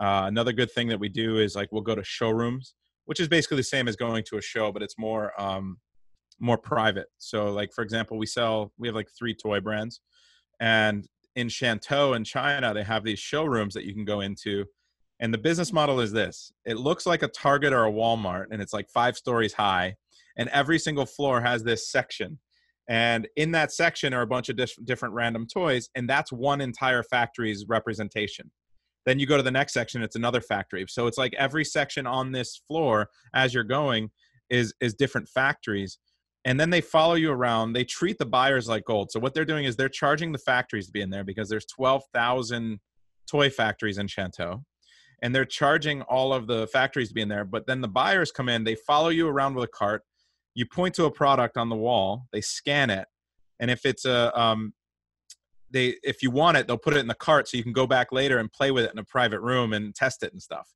Uh, 0.00 0.24
another 0.26 0.52
good 0.52 0.70
thing 0.70 0.88
that 0.88 1.00
we 1.00 1.08
do 1.08 1.38
is 1.38 1.56
like 1.56 1.68
we'll 1.72 1.82
go 1.82 1.94
to 1.94 2.04
showrooms 2.04 2.74
which 3.08 3.20
is 3.20 3.26
basically 3.26 3.56
the 3.56 3.62
same 3.62 3.88
as 3.88 3.96
going 3.96 4.22
to 4.22 4.36
a 4.36 4.42
show 4.42 4.70
but 4.70 4.82
it's 4.82 4.98
more 4.98 5.32
um, 5.40 5.78
more 6.40 6.58
private. 6.58 7.06
So 7.18 7.52
like 7.52 7.72
for 7.72 7.82
example, 7.82 8.18
we 8.18 8.26
sell 8.26 8.72
we 8.78 8.88
have 8.88 8.94
like 8.94 9.08
three 9.16 9.34
toy 9.34 9.60
brands 9.60 10.00
and 10.60 11.06
in 11.36 11.48
Shantou 11.48 12.16
in 12.16 12.24
China 12.24 12.74
they 12.74 12.82
have 12.82 13.04
these 13.04 13.18
showrooms 13.18 13.74
that 13.74 13.84
you 13.84 13.94
can 13.94 14.04
go 14.04 14.20
into 14.20 14.64
and 15.20 15.34
the 15.34 15.38
business 15.38 15.72
model 15.72 16.00
is 16.00 16.12
this. 16.12 16.52
It 16.64 16.76
looks 16.78 17.04
like 17.04 17.22
a 17.22 17.28
Target 17.28 17.72
or 17.72 17.86
a 17.86 17.92
Walmart 17.92 18.46
and 18.50 18.62
it's 18.62 18.72
like 18.72 18.88
5 18.88 19.16
stories 19.16 19.52
high 19.52 19.96
and 20.36 20.48
every 20.50 20.78
single 20.78 21.06
floor 21.06 21.40
has 21.40 21.64
this 21.64 21.90
section. 21.90 22.38
And 22.88 23.28
in 23.36 23.50
that 23.52 23.72
section 23.72 24.14
are 24.14 24.22
a 24.22 24.26
bunch 24.26 24.48
of 24.48 24.56
dis- 24.56 24.78
different 24.84 25.14
random 25.14 25.46
toys 25.52 25.90
and 25.94 26.08
that's 26.08 26.32
one 26.32 26.60
entire 26.60 27.02
factory's 27.02 27.66
representation. 27.68 28.50
Then 29.06 29.18
you 29.18 29.26
go 29.26 29.36
to 29.36 29.42
the 29.42 29.50
next 29.50 29.72
section, 29.72 30.02
it's 30.02 30.16
another 30.16 30.40
factory. 30.40 30.84
So 30.88 31.06
it's 31.06 31.18
like 31.18 31.34
every 31.34 31.64
section 31.64 32.06
on 32.06 32.32
this 32.32 32.60
floor 32.68 33.08
as 33.34 33.54
you're 33.54 33.64
going 33.64 34.10
is 34.50 34.74
is 34.80 34.94
different 34.94 35.28
factories 35.28 35.98
and 36.44 36.58
then 36.58 36.70
they 36.70 36.80
follow 36.80 37.14
you 37.14 37.30
around 37.30 37.72
they 37.72 37.84
treat 37.84 38.18
the 38.18 38.26
buyers 38.26 38.68
like 38.68 38.84
gold. 38.84 39.10
So 39.10 39.20
what 39.20 39.34
they're 39.34 39.44
doing 39.44 39.64
is 39.64 39.76
they're 39.76 39.88
charging 39.88 40.32
the 40.32 40.38
factories 40.38 40.86
to 40.86 40.92
be 40.92 41.00
in 41.00 41.10
there 41.10 41.24
because 41.24 41.48
there's 41.48 41.66
12,000 41.66 42.80
toy 43.26 43.50
factories 43.50 43.98
in 43.98 44.06
Shantou 44.06 44.62
and 45.20 45.34
they're 45.34 45.44
charging 45.44 46.02
all 46.02 46.32
of 46.32 46.46
the 46.46 46.66
factories 46.68 47.08
to 47.08 47.14
be 47.14 47.22
in 47.22 47.28
there. 47.28 47.44
But 47.44 47.66
then 47.66 47.80
the 47.80 47.88
buyers 47.88 48.30
come 48.30 48.48
in 48.48 48.64
they 48.64 48.76
follow 48.76 49.08
you 49.08 49.28
around 49.28 49.54
with 49.54 49.64
a 49.64 49.68
cart 49.68 50.02
you 50.58 50.66
point 50.66 50.92
to 50.92 51.04
a 51.04 51.10
product 51.10 51.56
on 51.56 51.68
the 51.68 51.76
wall 51.76 52.26
they 52.32 52.40
scan 52.40 52.90
it 52.90 53.06
and 53.60 53.70
if 53.70 53.86
it's 53.86 54.04
a 54.04 54.38
um, 54.38 54.74
they 55.70 55.94
if 56.02 56.22
you 56.22 56.30
want 56.30 56.56
it 56.56 56.66
they'll 56.66 56.76
put 56.76 56.94
it 56.94 56.98
in 56.98 57.06
the 57.06 57.14
cart 57.14 57.48
so 57.48 57.56
you 57.56 57.62
can 57.62 57.72
go 57.72 57.86
back 57.86 58.10
later 58.10 58.38
and 58.38 58.52
play 58.52 58.70
with 58.70 58.84
it 58.84 58.92
in 58.92 58.98
a 58.98 59.04
private 59.04 59.40
room 59.40 59.72
and 59.72 59.94
test 59.94 60.22
it 60.22 60.32
and 60.32 60.42
stuff 60.42 60.68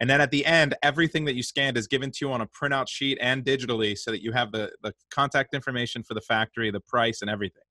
and 0.00 0.10
then 0.10 0.20
at 0.20 0.30
the 0.30 0.44
end, 0.44 0.74
everything 0.82 1.24
that 1.26 1.34
you 1.34 1.42
scanned 1.42 1.76
is 1.76 1.86
given 1.86 2.10
to 2.10 2.18
you 2.22 2.32
on 2.32 2.40
a 2.40 2.46
printout 2.46 2.88
sheet 2.88 3.18
and 3.20 3.44
digitally 3.44 3.96
so 3.96 4.10
that 4.10 4.22
you 4.22 4.32
have 4.32 4.50
the, 4.50 4.72
the 4.82 4.92
contact 5.10 5.54
information 5.54 6.02
for 6.02 6.14
the 6.14 6.20
factory, 6.20 6.70
the 6.70 6.80
price, 6.80 7.20
and 7.22 7.30
everything. 7.30 7.62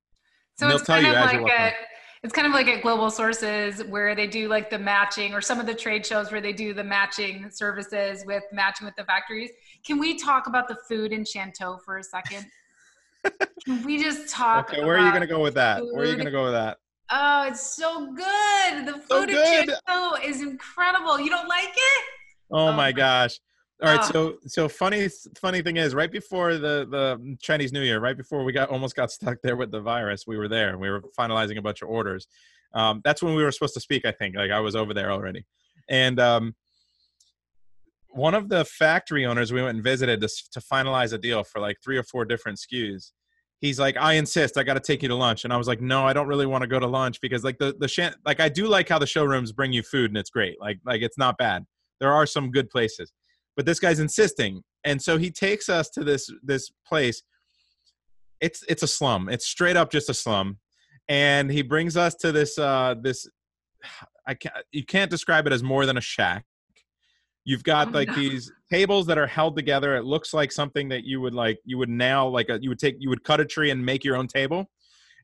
So 0.57 0.67
and 0.67 0.75
it's 0.75 0.83
kind 0.83 1.05
of 1.05 1.13
like 1.13 1.51
a, 1.51 1.73
it's 2.23 2.33
kind 2.33 2.47
of 2.47 2.53
like 2.53 2.67
at 2.67 2.81
Global 2.81 3.11
Sources 3.11 3.83
where 3.85 4.15
they 4.15 4.27
do 4.27 4.47
like 4.47 4.69
the 4.69 4.79
matching 4.79 5.33
or 5.33 5.41
some 5.41 5.59
of 5.59 5.65
the 5.65 5.73
trade 5.73 6.05
shows 6.05 6.31
where 6.31 6.39
they 6.39 6.53
do 6.53 6.73
the 6.73 6.83
matching 6.83 7.49
services 7.51 8.23
with 8.25 8.43
matching 8.53 8.85
with 8.85 8.95
the 8.95 9.03
factories. 9.03 9.49
Can 9.85 9.99
we 9.99 10.17
talk 10.17 10.47
about 10.47 10.69
the 10.69 10.77
food 10.87 11.11
in 11.11 11.23
Shantou 11.23 11.79
for 11.83 11.97
a 11.97 12.03
second? 12.03 12.45
Can 13.65 13.83
we 13.83 14.01
just 14.01 14.29
talk? 14.29 14.69
Okay, 14.69 14.83
where 14.83 14.97
are 14.97 15.05
you 15.05 15.11
going 15.11 15.21
to 15.21 15.27
go 15.27 15.41
with 15.41 15.55
that? 15.55 15.83
Where 15.83 16.03
are 16.03 16.05
you 16.05 16.13
going 16.13 16.25
to 16.25 16.31
go 16.31 16.45
with 16.45 16.53
that? 16.53 16.77
Oh, 17.11 17.47
it's 17.47 17.75
so 17.75 18.13
good. 18.13 18.85
The 18.87 18.93
food 18.93 19.29
so 19.31 19.59
in 19.59 19.67
Shantou 19.67 20.25
is 20.25 20.41
incredible. 20.41 21.19
You 21.19 21.29
don't 21.29 21.47
like 21.47 21.73
it? 21.75 22.03
Oh, 22.51 22.67
oh 22.67 22.73
my 22.73 22.91
gosh. 22.91 23.39
All 23.81 23.93
right, 23.93 24.05
so 24.05 24.37
so 24.45 24.69
funny 24.69 25.09
funny 25.35 25.61
thing 25.61 25.75
is, 25.75 25.93
right 25.93 26.11
before 26.11 26.53
the 26.53 26.87
the 26.89 27.37
Chinese 27.41 27.73
New 27.73 27.81
Year, 27.81 27.99
right 27.99 28.15
before 28.15 28.45
we 28.45 28.53
got 28.53 28.69
almost 28.69 28.95
got 28.95 29.11
stuck 29.17 29.39
there 29.43 29.57
with 29.57 29.71
the 29.71 29.81
virus, 29.81 30.25
we 30.25 30.37
were 30.37 30.47
there. 30.47 30.69
And 30.69 30.79
we 30.79 30.89
were 30.89 31.01
finalizing 31.17 31.57
a 31.57 31.61
bunch 31.61 31.81
of 31.81 31.89
orders. 31.89 32.27
Um, 32.73 33.01
that's 33.03 33.21
when 33.21 33.35
we 33.35 33.43
were 33.43 33.51
supposed 33.51 33.73
to 33.73 33.81
speak. 33.81 34.05
I 34.05 34.11
think 34.11 34.35
like 34.35 34.51
I 34.51 34.59
was 34.59 34.75
over 34.75 34.93
there 34.93 35.11
already, 35.11 35.45
and 35.89 36.19
um, 36.19 36.55
one 38.13 38.35
of 38.35 38.47
the 38.47 38.63
factory 38.63 39.25
owners 39.25 39.51
we 39.51 39.61
went 39.61 39.75
and 39.75 39.83
visited 39.83 40.21
to, 40.21 40.29
to 40.51 40.59
finalize 40.59 41.13
a 41.13 41.17
deal 41.17 41.43
for 41.43 41.59
like 41.59 41.77
three 41.83 41.97
or 41.97 42.03
four 42.03 42.25
different 42.25 42.59
SKUs. 42.59 43.11
He's 43.63 43.79
like, 43.79 43.97
I 43.97 44.13
insist, 44.13 44.57
I 44.57 44.63
got 44.63 44.75
to 44.75 44.79
take 44.79 45.01
you 45.01 45.07
to 45.07 45.15
lunch, 45.15 45.45
and 45.45 45.51
I 45.53 45.57
was 45.57 45.67
like, 45.67 45.81
No, 45.81 46.05
I 46.05 46.13
don't 46.13 46.27
really 46.27 46.45
want 46.45 46.61
to 46.61 46.67
go 46.67 46.79
to 46.79 46.87
lunch 46.87 47.19
because 47.21 47.43
like 47.43 47.57
the 47.57 47.75
the 47.79 47.87
sh- 47.87 48.15
like 48.25 48.39
I 48.39 48.49
do 48.49 48.67
like 48.67 48.87
how 48.87 48.99
the 48.99 49.07
showrooms 49.07 49.51
bring 49.51 49.73
you 49.73 49.81
food 49.81 50.11
and 50.11 50.17
it's 50.17 50.29
great, 50.29 50.59
like 50.61 50.79
like 50.85 51.01
it's 51.01 51.17
not 51.17 51.37
bad. 51.37 51.65
There 51.99 52.13
are 52.13 52.25
some 52.25 52.51
good 52.51 52.69
places 52.69 53.11
but 53.55 53.65
this 53.65 53.79
guy's 53.79 53.99
insisting. 53.99 54.63
And 54.83 55.01
so 55.01 55.17
he 55.17 55.31
takes 55.31 55.69
us 55.69 55.89
to 55.91 56.03
this 56.03 56.31
this 56.43 56.71
place. 56.85 57.23
It's 58.41 58.63
it's 58.67 58.83
a 58.83 58.87
slum. 58.87 59.29
It's 59.29 59.45
straight 59.45 59.77
up 59.77 59.91
just 59.91 60.09
a 60.09 60.13
slum. 60.13 60.59
And 61.07 61.51
he 61.51 61.61
brings 61.61 61.97
us 61.97 62.15
to 62.15 62.31
this 62.31 62.57
uh 62.57 62.95
this 63.01 63.27
i 64.25 64.33
can't 64.33 64.55
you 64.71 64.85
can't 64.85 65.11
describe 65.11 65.47
it 65.47 65.51
as 65.51 65.61
more 65.61 65.85
than 65.85 65.97
a 65.97 66.01
shack 66.01 66.45
you've 67.45 67.63
got 67.63 67.89
oh, 67.89 67.91
like 67.91 68.13
these 68.15 68.51
tables 68.71 69.05
that 69.07 69.17
are 69.17 69.27
held 69.27 69.55
together. 69.55 69.95
It 69.95 70.03
looks 70.03 70.33
like 70.33 70.51
something 70.51 70.89
that 70.89 71.03
you 71.03 71.21
would 71.21 71.33
like 71.33 71.59
you 71.65 71.77
would 71.77 71.89
nail 71.89 72.31
like 72.31 72.49
a, 72.49 72.59
you 72.61 72.69
would 72.69 72.79
take 72.79 72.95
you 72.99 73.09
would 73.09 73.23
cut 73.23 73.39
a 73.39 73.45
tree 73.45 73.71
and 73.71 73.85
make 73.85 74.03
your 74.03 74.15
own 74.15 74.27
table. 74.27 74.69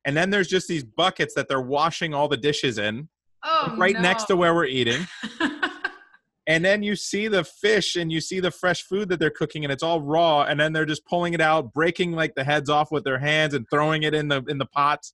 And 0.06 0.16
then 0.16 0.30
there's 0.30 0.48
just 0.48 0.68
these 0.68 0.84
buckets 0.84 1.34
that 1.36 1.48
they're 1.48 1.62
washing 1.62 2.14
all 2.14 2.28
the 2.28 2.38
dishes 2.38 2.78
in 2.78 3.10
oh, 3.44 3.76
right 3.78 3.96
no. 3.96 4.02
next 4.02 4.26
to 4.26 4.36
where 4.36 4.54
we're 4.54 4.66
eating. 4.66 5.08
And 6.48 6.66
then 6.66 6.82
you 6.82 6.96
see 6.96 7.28
the 7.28 7.44
fish 7.44 7.96
and 7.96 8.12
you 8.12 8.20
see 8.20 8.40
the 8.40 8.50
fresh 8.50 8.82
food 8.82 9.10
that 9.10 9.20
they're 9.20 9.30
cooking 9.30 9.64
and 9.64 9.72
it's 9.72 9.84
all 9.84 10.02
raw. 10.02 10.46
And 10.46 10.60
then 10.60 10.74
they're 10.74 10.84
just 10.84 11.06
pulling 11.06 11.36
it 11.36 11.42
out 11.42 11.72
breaking 11.74 12.14
like 12.14 12.34
the 12.34 12.44
heads 12.44 12.72
off 12.72 12.92
with 12.92 13.04
their 13.04 13.20
hands 13.20 13.54
and 13.54 13.68
throwing 13.70 14.02
it 14.02 14.16
in 14.16 14.30
the 14.30 14.44
in 14.48 14.58
the 14.58 14.66
pots. 14.66 15.14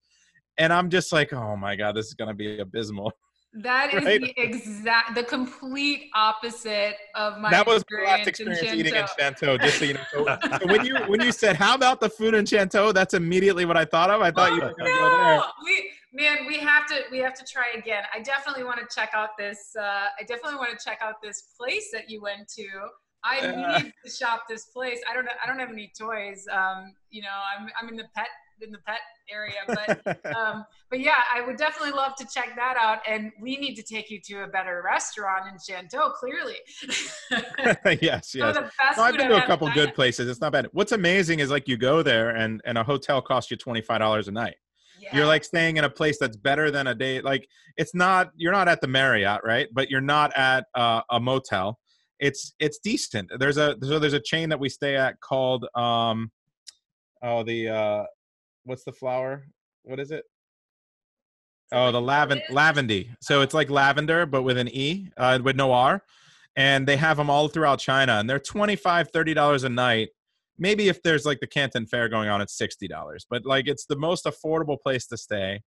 And 0.58 0.72
i'm 0.72 0.90
just 0.90 1.12
like 1.12 1.34
oh 1.34 1.58
my 1.58 1.76
god 1.76 1.96
this 1.98 2.08
is 2.08 2.14
going 2.14 2.30
to 2.30 2.34
be 2.34 2.60
abysmal 2.60 3.12
that 3.56 3.94
is 3.94 4.04
right? 4.04 4.22
the 4.22 4.34
exact 4.38 5.16
the 5.16 5.24
complete 5.24 6.10
opposite 6.14 6.96
of 7.16 7.40
my 7.40 7.50
that 7.50 7.66
was 7.66 7.84
my 7.90 8.04
last 8.04 8.28
experience 8.28 8.62
in 8.62 8.80
eating 8.80 8.96
in 8.96 9.06
Shantou. 9.06 9.62
Just 9.62 9.80
so 9.80 9.86
you 9.86 9.94
know, 9.94 10.02
so, 10.12 10.26
so 10.60 10.68
when 10.68 10.86
you 10.86 10.96
when 11.08 11.22
you 11.22 11.32
said 11.32 11.56
how 11.56 11.76
about 11.76 12.02
the 12.02 12.10
food 12.10 12.34
in 12.34 12.46
Shantou, 12.46 12.94
that's 12.94 13.14
immediately 13.14 13.66
what 13.66 13.78
I 13.78 13.86
thought 13.86 14.10
of. 14.10 14.22
I 14.22 14.32
thought 14.32 14.52
oh, 14.52 14.56
you 14.56 14.62
were 14.62 14.74
going 14.78 14.92
to 14.92 15.00
no. 15.00 15.10
go 15.10 15.18
there. 15.18 15.44
We, 15.64 15.90
man 16.16 16.46
we 16.48 16.58
have 16.58 16.88
to 16.88 17.02
we 17.12 17.20
have 17.20 17.34
to 17.34 17.44
try 17.44 17.66
again 17.78 18.04
i 18.14 18.22
definitely 18.22 18.64
want 18.64 18.80
to 18.80 18.96
check 18.96 19.12
out 19.14 19.30
this 19.38 19.76
uh, 19.78 20.06
i 20.20 20.24
definitely 20.26 20.56
want 20.56 20.78
to 20.78 20.84
check 20.84 21.00
out 21.02 21.16
this 21.22 21.50
place 21.60 21.90
that 21.92 22.10
you 22.10 22.22
went 22.22 22.48
to 22.48 22.66
i 23.24 23.40
uh, 23.40 23.80
need 23.80 23.94
to 24.04 24.10
shop 24.10 24.44
this 24.50 24.66
place 24.68 25.00
i 25.10 25.14
don't 25.14 25.28
i 25.44 25.48
don't 25.48 25.60
have 25.60 25.70
any 25.70 25.92
toys 26.00 26.48
um, 26.52 26.94
you 27.10 27.22
know 27.22 27.38
i'm 27.58 27.68
i'm 27.80 27.90
in 27.90 27.98
the 27.98 28.08
pet 28.16 28.28
in 28.62 28.72
the 28.72 28.78
pet 28.80 29.00
area 29.32 29.56
but 29.68 30.36
um, 30.36 30.66
but 30.90 31.00
yeah 31.00 31.22
i 31.34 31.42
would 31.42 31.58
definitely 31.58 31.92
love 31.92 32.16
to 32.16 32.26
check 32.34 32.56
that 32.56 32.78
out 32.80 33.00
and 33.08 33.32
we 33.42 33.58
need 33.58 33.76
to 33.76 33.84
take 33.84 34.10
you 34.10 34.20
to 34.20 34.44
a 34.44 34.48
better 34.48 34.82
restaurant 34.86 35.46
in 35.48 35.56
Shantou 35.56 36.14
clearly 36.14 36.56
yes 38.02 38.34
yes 38.34 38.56
no, 38.56 38.70
i've 39.04 39.18
been 39.18 39.30
to 39.30 39.44
a 39.44 39.48
couple 39.48 39.70
good 39.72 39.94
places 39.94 40.30
it's 40.30 40.42
not 40.42 40.52
bad 40.52 40.68
what's 40.72 40.92
amazing 40.92 41.40
is 41.40 41.50
like 41.50 41.68
you 41.68 41.78
go 41.78 42.02
there 42.02 42.30
and 42.32 42.62
and 42.66 42.78
a 42.78 42.84
hotel 42.84 43.22
costs 43.22 43.52
you 43.52 43.58
$25 43.58 44.28
a 44.28 44.32
night 44.32 44.56
yeah. 45.06 45.18
You're 45.18 45.26
like 45.26 45.44
staying 45.44 45.78
in 45.78 45.84
a 45.84 45.90
place 45.90 46.18
that's 46.20 46.38
better 46.38 46.72
than 46.72 46.88
a 46.88 46.96
day. 46.96 47.22
Like 47.22 47.48
it's 47.78 47.94
not 47.94 48.32
you're 48.36 48.52
not 48.52 48.68
at 48.68 48.82
the 48.82 48.88
Marriott, 48.88 49.42
right? 49.44 49.68
But 49.72 49.90
you're 49.90 50.02
not 50.02 50.36
at 50.36 50.66
uh, 50.74 51.02
a 51.10 51.20
motel. 51.20 51.80
It's 52.20 52.54
it's 52.60 52.80
decent. 52.80 53.32
There's 53.38 53.58
a 53.58 53.76
so 53.84 54.00
there's 54.00 54.14
a 54.14 54.20
chain 54.20 54.50
that 54.50 54.60
we 54.60 54.70
stay 54.70 54.96
at 54.96 55.20
called 55.20 55.68
um 55.76 56.32
oh 57.22 57.44
the 57.44 57.70
uh 57.70 58.04
what's 58.66 58.84
the 58.84 58.92
flower? 58.92 59.46
What 59.84 60.00
is 60.00 60.12
it? 60.12 60.26
Oh, 61.72 61.92
the 61.92 62.02
lavend 62.02 62.42
lavendy. 62.52 63.10
So 63.22 63.42
it's 63.42 63.54
like 63.54 63.70
lavender, 63.70 64.26
but 64.26 64.44
with 64.44 64.58
an 64.58 64.68
e, 64.68 65.10
uh, 65.18 65.40
with 65.44 65.56
no 65.56 65.72
r, 65.72 66.04
and 66.56 66.88
they 66.88 66.98
have 66.98 67.18
them 67.18 67.30
all 67.30 67.48
throughout 67.48 67.80
China, 67.80 68.14
and 68.14 68.30
they're 68.30 68.40
$25, 68.40 69.12
30 69.12 69.34
dollars 69.34 69.64
a 69.64 69.70
night 69.70 70.10
maybe 70.58 70.88
if 70.88 71.02
there's 71.04 71.26
like 71.26 71.40
the 71.40 71.48
Canton 71.48 71.86
Fair 71.86 72.10
going 72.10 72.30
on, 72.30 72.42
it's 72.42 72.58
sixty 72.58 72.88
dollars. 72.88 73.26
But 73.30 73.46
like 73.46 73.68
it's 73.68 73.86
the 73.86 73.96
most 73.96 74.26
affordable 74.26 74.80
place 74.80 75.08
to 75.08 75.18
stay, 75.18 75.62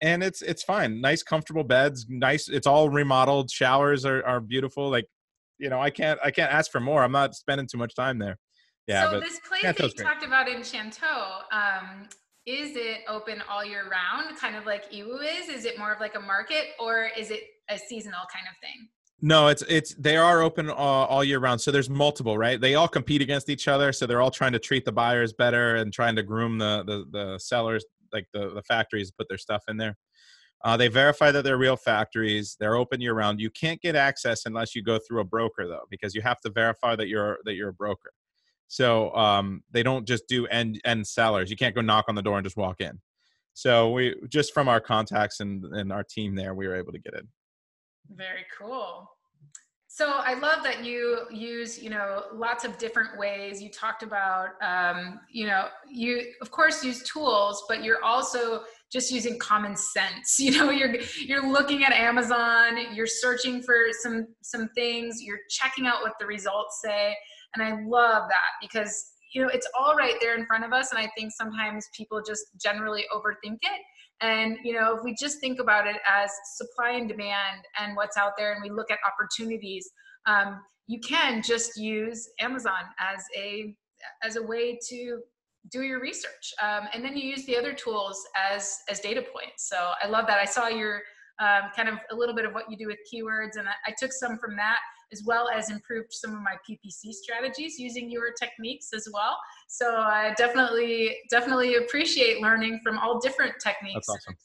and 0.00 0.22
it's 0.22 0.42
it's 0.42 0.62
fine. 0.62 1.00
Nice, 1.00 1.22
comfortable 1.22 1.64
beds. 1.64 2.06
Nice. 2.08 2.48
It's 2.48 2.66
all 2.66 2.88
remodeled. 2.88 3.50
Showers 3.50 4.04
are 4.04 4.24
are 4.24 4.40
beautiful. 4.40 4.90
Like 4.90 5.06
you 5.58 5.68
know, 5.68 5.80
I 5.80 5.90
can't 5.90 6.18
I 6.22 6.30
can't 6.30 6.52
ask 6.52 6.70
for 6.70 6.80
more. 6.80 7.02
I'm 7.02 7.12
not 7.12 7.34
spending 7.34 7.66
too 7.66 7.78
much 7.78 7.94
time 7.94 8.18
there. 8.18 8.38
Yeah. 8.86 9.10
So 9.10 9.20
this 9.20 9.40
place 9.46 9.62
that 9.62 9.78
you 9.78 9.90
great. 9.90 10.06
talked 10.06 10.24
about 10.24 10.48
in 10.48 10.60
Shantou, 10.60 11.42
um, 11.52 12.08
is 12.46 12.76
it 12.76 13.00
open 13.08 13.42
all 13.48 13.64
year 13.64 13.84
round, 13.88 14.36
kind 14.38 14.56
of 14.56 14.66
like 14.66 14.90
Yiwu 14.90 15.20
is? 15.22 15.48
Is 15.48 15.64
it 15.64 15.78
more 15.78 15.92
of 15.92 16.00
like 16.00 16.16
a 16.16 16.20
market, 16.20 16.68
or 16.80 17.08
is 17.16 17.30
it 17.30 17.40
a 17.70 17.78
seasonal 17.78 18.22
kind 18.32 18.46
of 18.50 18.56
thing? 18.60 18.88
No, 19.24 19.46
it's 19.46 19.62
it's 19.68 19.94
they 19.94 20.16
are 20.16 20.42
open 20.42 20.68
all, 20.68 21.06
all, 21.06 21.22
year 21.22 21.38
round. 21.38 21.60
So 21.60 21.70
there's 21.70 21.88
multiple, 21.88 22.36
right? 22.36 22.60
They 22.60 22.74
all 22.74 22.88
compete 22.88 23.22
against 23.22 23.48
each 23.48 23.68
other. 23.68 23.92
So 23.92 24.04
they're 24.04 24.20
all 24.20 24.32
trying 24.32 24.52
to 24.52 24.58
treat 24.58 24.84
the 24.84 24.90
buyers 24.90 25.32
better 25.32 25.76
and 25.76 25.92
trying 25.92 26.16
to 26.16 26.24
groom 26.24 26.58
the 26.58 26.82
the, 26.84 27.04
the 27.12 27.38
sellers, 27.38 27.84
like 28.12 28.26
the 28.32 28.52
the 28.52 28.62
factories, 28.62 29.12
put 29.12 29.28
their 29.28 29.38
stuff 29.38 29.62
in 29.68 29.76
there. 29.76 29.96
Uh, 30.64 30.76
they 30.76 30.88
verify 30.88 31.30
that 31.30 31.42
they're 31.42 31.58
real 31.58 31.76
factories. 31.76 32.56
They're 32.58 32.76
open 32.76 33.00
year 33.00 33.14
round. 33.14 33.40
You 33.40 33.50
can't 33.50 33.80
get 33.80 33.96
access 33.96 34.46
unless 34.46 34.74
you 34.74 34.82
go 34.82 34.98
through 34.98 35.20
a 35.20 35.24
broker, 35.24 35.66
though, 35.68 35.84
because 35.90 36.14
you 36.14 36.22
have 36.22 36.40
to 36.40 36.50
verify 36.50 36.96
that 36.96 37.06
you're 37.06 37.38
that 37.44 37.54
you're 37.54 37.70
a 37.70 37.74
broker. 37.74 38.12
So 38.72 39.14
um, 39.14 39.62
they 39.70 39.82
don't 39.82 40.08
just 40.08 40.26
do 40.28 40.46
end 40.46 40.80
end 40.86 41.06
sellers. 41.06 41.50
You 41.50 41.56
can't 41.56 41.74
go 41.74 41.82
knock 41.82 42.06
on 42.08 42.14
the 42.14 42.22
door 42.22 42.38
and 42.38 42.44
just 42.44 42.56
walk 42.56 42.80
in. 42.80 42.98
So 43.52 43.90
we 43.90 44.14
just 44.30 44.54
from 44.54 44.66
our 44.66 44.80
contacts 44.80 45.40
and 45.40 45.62
and 45.74 45.92
our 45.92 46.02
team 46.02 46.34
there, 46.34 46.54
we 46.54 46.66
were 46.66 46.74
able 46.74 46.90
to 46.92 46.98
get 46.98 47.12
in. 47.12 47.28
Very 48.16 48.46
cool. 48.58 49.10
So 49.88 50.08
I 50.08 50.38
love 50.38 50.62
that 50.62 50.82
you 50.82 51.26
use, 51.30 51.82
you 51.82 51.90
know, 51.90 52.22
lots 52.32 52.64
of 52.64 52.78
different 52.78 53.18
ways. 53.18 53.62
You 53.62 53.68
talked 53.68 54.02
about, 54.02 54.52
um, 54.62 55.20
you 55.30 55.46
know, 55.46 55.66
you 55.86 56.32
of 56.40 56.50
course 56.50 56.82
use 56.82 57.02
tools, 57.02 57.64
but 57.68 57.84
you're 57.84 58.02
also 58.02 58.62
just 58.90 59.12
using 59.12 59.38
common 59.38 59.76
sense. 59.76 60.36
You 60.38 60.52
know, 60.52 60.70
you're 60.70 60.96
you're 61.20 61.46
looking 61.46 61.84
at 61.84 61.92
Amazon, 61.92 62.94
you're 62.94 63.06
searching 63.06 63.62
for 63.62 63.76
some 64.00 64.28
some 64.42 64.70
things, 64.74 65.20
you're 65.20 65.40
checking 65.50 65.86
out 65.86 66.00
what 66.00 66.14
the 66.18 66.24
results 66.24 66.80
say, 66.82 67.14
and 67.54 67.62
I 67.62 67.82
love 67.84 68.28
that 68.28 68.50
because 68.60 69.04
you 69.34 69.42
know 69.42 69.48
it's 69.48 69.68
all 69.78 69.94
right 69.94 70.16
there 70.20 70.36
in 70.36 70.46
front 70.46 70.64
of 70.64 70.72
us, 70.72 70.90
and 70.90 70.98
I 70.98 71.10
think 71.16 71.32
sometimes 71.32 71.88
people 71.96 72.22
just 72.26 72.44
generally 72.60 73.04
overthink 73.14 73.58
it 73.62 73.80
and 74.22 74.56
you 74.62 74.72
know, 74.72 74.96
if 74.96 75.02
we 75.02 75.14
just 75.18 75.40
think 75.40 75.58
about 75.58 75.86
it 75.86 75.96
as 76.08 76.30
supply 76.54 76.92
and 76.92 77.08
demand 77.08 77.64
and 77.78 77.96
what's 77.96 78.16
out 78.16 78.32
there, 78.38 78.52
and 78.52 78.62
we 78.62 78.70
look 78.70 78.90
at 78.90 78.98
opportunities, 79.06 79.90
um, 80.26 80.60
you 80.86 81.00
can 81.00 81.42
just 81.42 81.76
use 81.76 82.28
Amazon 82.40 82.84
as 83.00 83.24
a 83.36 83.74
as 84.22 84.36
a 84.36 84.42
way 84.42 84.78
to 84.88 85.20
do 85.70 85.82
your 85.82 86.00
research, 86.00 86.54
um, 86.62 86.88
and 86.94 87.04
then 87.04 87.16
you 87.16 87.28
use 87.28 87.44
the 87.46 87.56
other 87.56 87.72
tools 87.72 88.24
as 88.36 88.78
as 88.88 89.00
data 89.00 89.22
points. 89.22 89.68
So 89.68 89.90
I 90.00 90.06
love 90.06 90.26
that. 90.28 90.38
I 90.38 90.44
saw 90.44 90.68
your 90.68 91.02
um, 91.40 91.70
kind 91.74 91.88
of 91.88 91.96
a 92.10 92.14
little 92.14 92.34
bit 92.34 92.44
of 92.44 92.52
what 92.52 92.70
you 92.70 92.76
do 92.76 92.86
with 92.86 92.98
keywords, 93.12 93.56
and 93.58 93.68
I, 93.68 93.72
I 93.86 93.94
took 93.98 94.12
some 94.12 94.38
from 94.38 94.56
that 94.56 94.78
as 95.12 95.22
well 95.24 95.48
as 95.50 95.70
improved 95.70 96.08
some 96.10 96.34
of 96.34 96.40
my 96.40 96.56
PPC 96.68 97.12
strategies 97.12 97.78
using 97.78 98.10
your 98.10 98.32
techniques 98.32 98.88
as 98.94 99.06
well. 99.12 99.38
So 99.68 99.96
I 99.96 100.34
definitely, 100.38 101.16
definitely 101.30 101.76
appreciate 101.76 102.40
learning 102.40 102.80
from 102.82 102.98
all 102.98 103.20
different 103.20 103.54
techniques. 103.62 104.06
That's 104.06 104.26
awesome. 104.26 104.36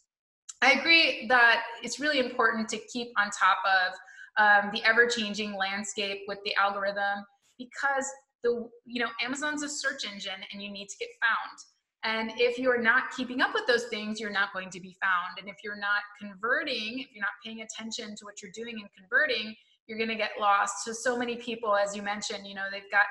I 0.62 0.72
agree 0.74 1.27
that 1.29 1.63
it's 1.84 2.00
really 2.00 2.20
important 2.20 2.67
to 2.70 2.77
keep 2.91 3.10
on 3.17 3.29
top 3.29 3.58
of 3.65 3.94
um, 4.38 4.72
the 4.74 4.84
ever-changing 4.84 5.56
landscape 5.56 6.22
with 6.27 6.39
the 6.46 6.53
algorithm 6.56 7.25
because 7.58 8.06
the 8.44 8.70
you 8.86 9.01
know 9.01 9.10
Amazon's 9.24 9.63
a 9.63 9.70
search 9.70 10.06
engine 10.06 10.39
and 10.51 10.62
you 10.62 10.72
need 10.72 10.88
to 10.89 10.98
get 11.00 11.10
found. 11.22 11.58
And 12.07 12.31
if 12.37 12.57
you're 12.57 12.81
not 12.81 13.11
keeping 13.15 13.41
up 13.41 13.53
with 13.53 13.67
those 13.67 13.83
things, 13.87 14.17
you're 14.17 14.31
not 14.31 14.53
going 14.53 14.69
to 14.69 14.79
be 14.79 14.95
found. 15.01 15.39
And 15.39 15.49
if 15.49 15.57
you're 15.61 15.77
not 15.77 15.99
converting, 16.17 16.99
if 16.99 17.07
you're 17.13 17.21
not 17.21 17.35
paying 17.45 17.61
attention 17.61 18.15
to 18.15 18.23
what 18.23 18.41
you're 18.41 18.51
doing 18.55 18.79
and 18.79 18.87
converting, 18.97 19.53
you're 19.87 19.97
going 19.97 20.09
to 20.09 20.15
get 20.15 20.31
lost. 20.39 20.85
So, 20.85 20.93
so 20.93 21.17
many 21.17 21.35
people, 21.35 21.75
as 21.75 21.93
you 21.97 22.01
mentioned, 22.01 22.47
you 22.47 22.55
know, 22.55 22.63
they've 22.71 22.89
got 22.91 23.05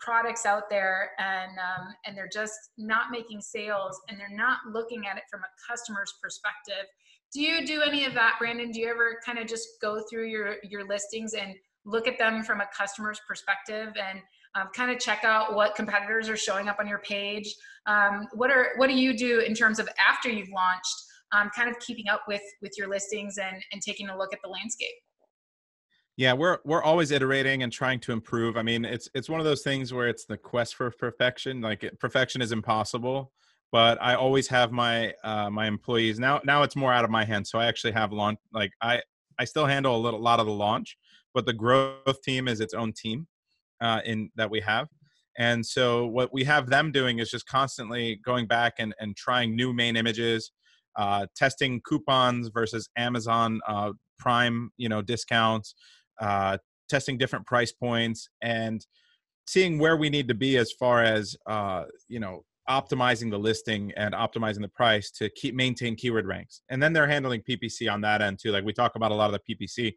products 0.00 0.44
out 0.44 0.68
there 0.68 1.12
and 1.18 1.52
um, 1.52 1.94
and 2.04 2.16
they're 2.16 2.28
just 2.30 2.52
not 2.76 3.10
making 3.10 3.40
sales 3.40 3.98
and 4.08 4.20
they're 4.20 4.36
not 4.36 4.58
looking 4.70 5.06
at 5.06 5.16
it 5.16 5.22
from 5.30 5.40
a 5.40 5.70
customer's 5.70 6.12
perspective. 6.22 6.90
Do 7.32 7.40
you 7.40 7.66
do 7.66 7.80
any 7.80 8.04
of 8.04 8.12
that, 8.14 8.34
Brandon? 8.38 8.70
Do 8.70 8.80
you 8.80 8.88
ever 8.88 9.18
kind 9.24 9.38
of 9.38 9.46
just 9.46 9.66
go 9.80 10.02
through 10.10 10.26
your 10.26 10.56
your 10.62 10.86
listings 10.86 11.32
and 11.32 11.54
look 11.86 12.06
at 12.06 12.18
them 12.18 12.42
from 12.42 12.60
a 12.60 12.68
customer's 12.76 13.20
perspective 13.26 13.94
and 13.96 14.20
um, 14.54 14.68
kind 14.74 14.90
of 14.90 14.98
check 14.98 15.24
out 15.24 15.54
what 15.54 15.74
competitors 15.74 16.28
are 16.28 16.36
showing 16.36 16.68
up 16.68 16.76
on 16.78 16.86
your 16.86 16.98
page? 16.98 17.54
Um, 17.86 18.26
what 18.34 18.50
are 18.50 18.72
what 18.76 18.88
do 18.88 18.94
you 18.94 19.16
do 19.16 19.40
in 19.40 19.54
terms 19.54 19.78
of 19.78 19.88
after 19.98 20.28
you've 20.28 20.50
launched? 20.50 20.94
Um, 21.32 21.50
kind 21.56 21.70
of 21.70 21.78
keeping 21.78 22.08
up 22.08 22.24
with 22.28 22.42
with 22.60 22.72
your 22.76 22.88
listings 22.88 23.38
and 23.38 23.62
and 23.72 23.80
taking 23.80 24.08
a 24.08 24.16
look 24.16 24.32
at 24.32 24.40
the 24.42 24.48
landscape. 24.48 24.94
Yeah, 26.16 26.34
we're 26.34 26.58
we're 26.64 26.82
always 26.82 27.10
iterating 27.10 27.62
and 27.62 27.72
trying 27.72 28.00
to 28.00 28.12
improve. 28.12 28.56
I 28.56 28.62
mean, 28.62 28.84
it's 28.84 29.08
it's 29.14 29.30
one 29.30 29.40
of 29.40 29.46
those 29.46 29.62
things 29.62 29.92
where 29.94 30.08
it's 30.08 30.26
the 30.26 30.36
quest 30.36 30.74
for 30.74 30.90
perfection. 30.90 31.62
Like 31.62 31.90
perfection 31.98 32.42
is 32.42 32.52
impossible, 32.52 33.32
but 33.70 33.96
I 34.02 34.14
always 34.14 34.48
have 34.48 34.72
my 34.72 35.14
uh, 35.24 35.48
my 35.48 35.66
employees 35.66 36.18
now. 36.18 36.40
Now 36.44 36.62
it's 36.62 36.76
more 36.76 36.92
out 36.92 37.04
of 37.04 37.10
my 37.10 37.24
hands, 37.24 37.50
so 37.50 37.58
I 37.58 37.66
actually 37.66 37.92
have 37.92 38.12
launch. 38.12 38.38
Like 38.52 38.72
I 38.82 39.00
I 39.38 39.46
still 39.46 39.64
handle 39.64 39.96
a 39.96 39.98
little 39.98 40.20
lot 40.20 40.38
of 40.38 40.44
the 40.44 40.52
launch, 40.52 40.98
but 41.32 41.46
the 41.46 41.54
growth 41.54 42.20
team 42.22 42.46
is 42.46 42.60
its 42.60 42.74
own 42.74 42.92
team 42.92 43.26
uh, 43.82 44.00
in 44.06 44.30
that 44.36 44.50
we 44.50 44.60
have. 44.60 44.88
And 45.38 45.64
so 45.64 46.06
what 46.06 46.32
we 46.32 46.44
have 46.44 46.68
them 46.68 46.92
doing 46.92 47.18
is 47.18 47.30
just 47.30 47.46
constantly 47.46 48.20
going 48.24 48.46
back 48.46 48.74
and, 48.78 48.94
and 49.00 49.16
trying 49.16 49.56
new 49.56 49.72
main 49.72 49.96
images, 49.96 50.52
uh, 50.96 51.26
testing 51.34 51.80
coupons 51.86 52.48
versus 52.52 52.88
Amazon 52.96 53.60
uh, 53.66 53.92
Prime, 54.18 54.70
you 54.76 54.88
know, 54.88 55.02
discounts, 55.02 55.74
uh, 56.20 56.58
testing 56.88 57.16
different 57.16 57.46
price 57.46 57.72
points, 57.72 58.28
and 58.42 58.86
seeing 59.46 59.78
where 59.78 59.96
we 59.96 60.10
need 60.10 60.28
to 60.28 60.34
be 60.34 60.58
as 60.58 60.72
far 60.72 61.02
as 61.02 61.34
uh, 61.46 61.84
you 62.08 62.20
know 62.20 62.44
optimizing 62.68 63.30
the 63.30 63.38
listing 63.38 63.92
and 63.96 64.14
optimizing 64.14 64.60
the 64.60 64.68
price 64.68 65.10
to 65.10 65.28
keep 65.30 65.54
maintain 65.54 65.96
keyword 65.96 66.26
ranks. 66.26 66.62
And 66.68 66.80
then 66.80 66.92
they're 66.92 67.08
handling 67.08 67.42
PPC 67.42 67.92
on 67.92 68.00
that 68.02 68.22
end 68.22 68.38
too. 68.40 68.52
Like 68.52 68.64
we 68.64 68.72
talk 68.72 68.94
about 68.94 69.10
a 69.10 69.14
lot 69.14 69.34
of 69.34 69.40
the 69.44 69.54
PPC, 69.54 69.94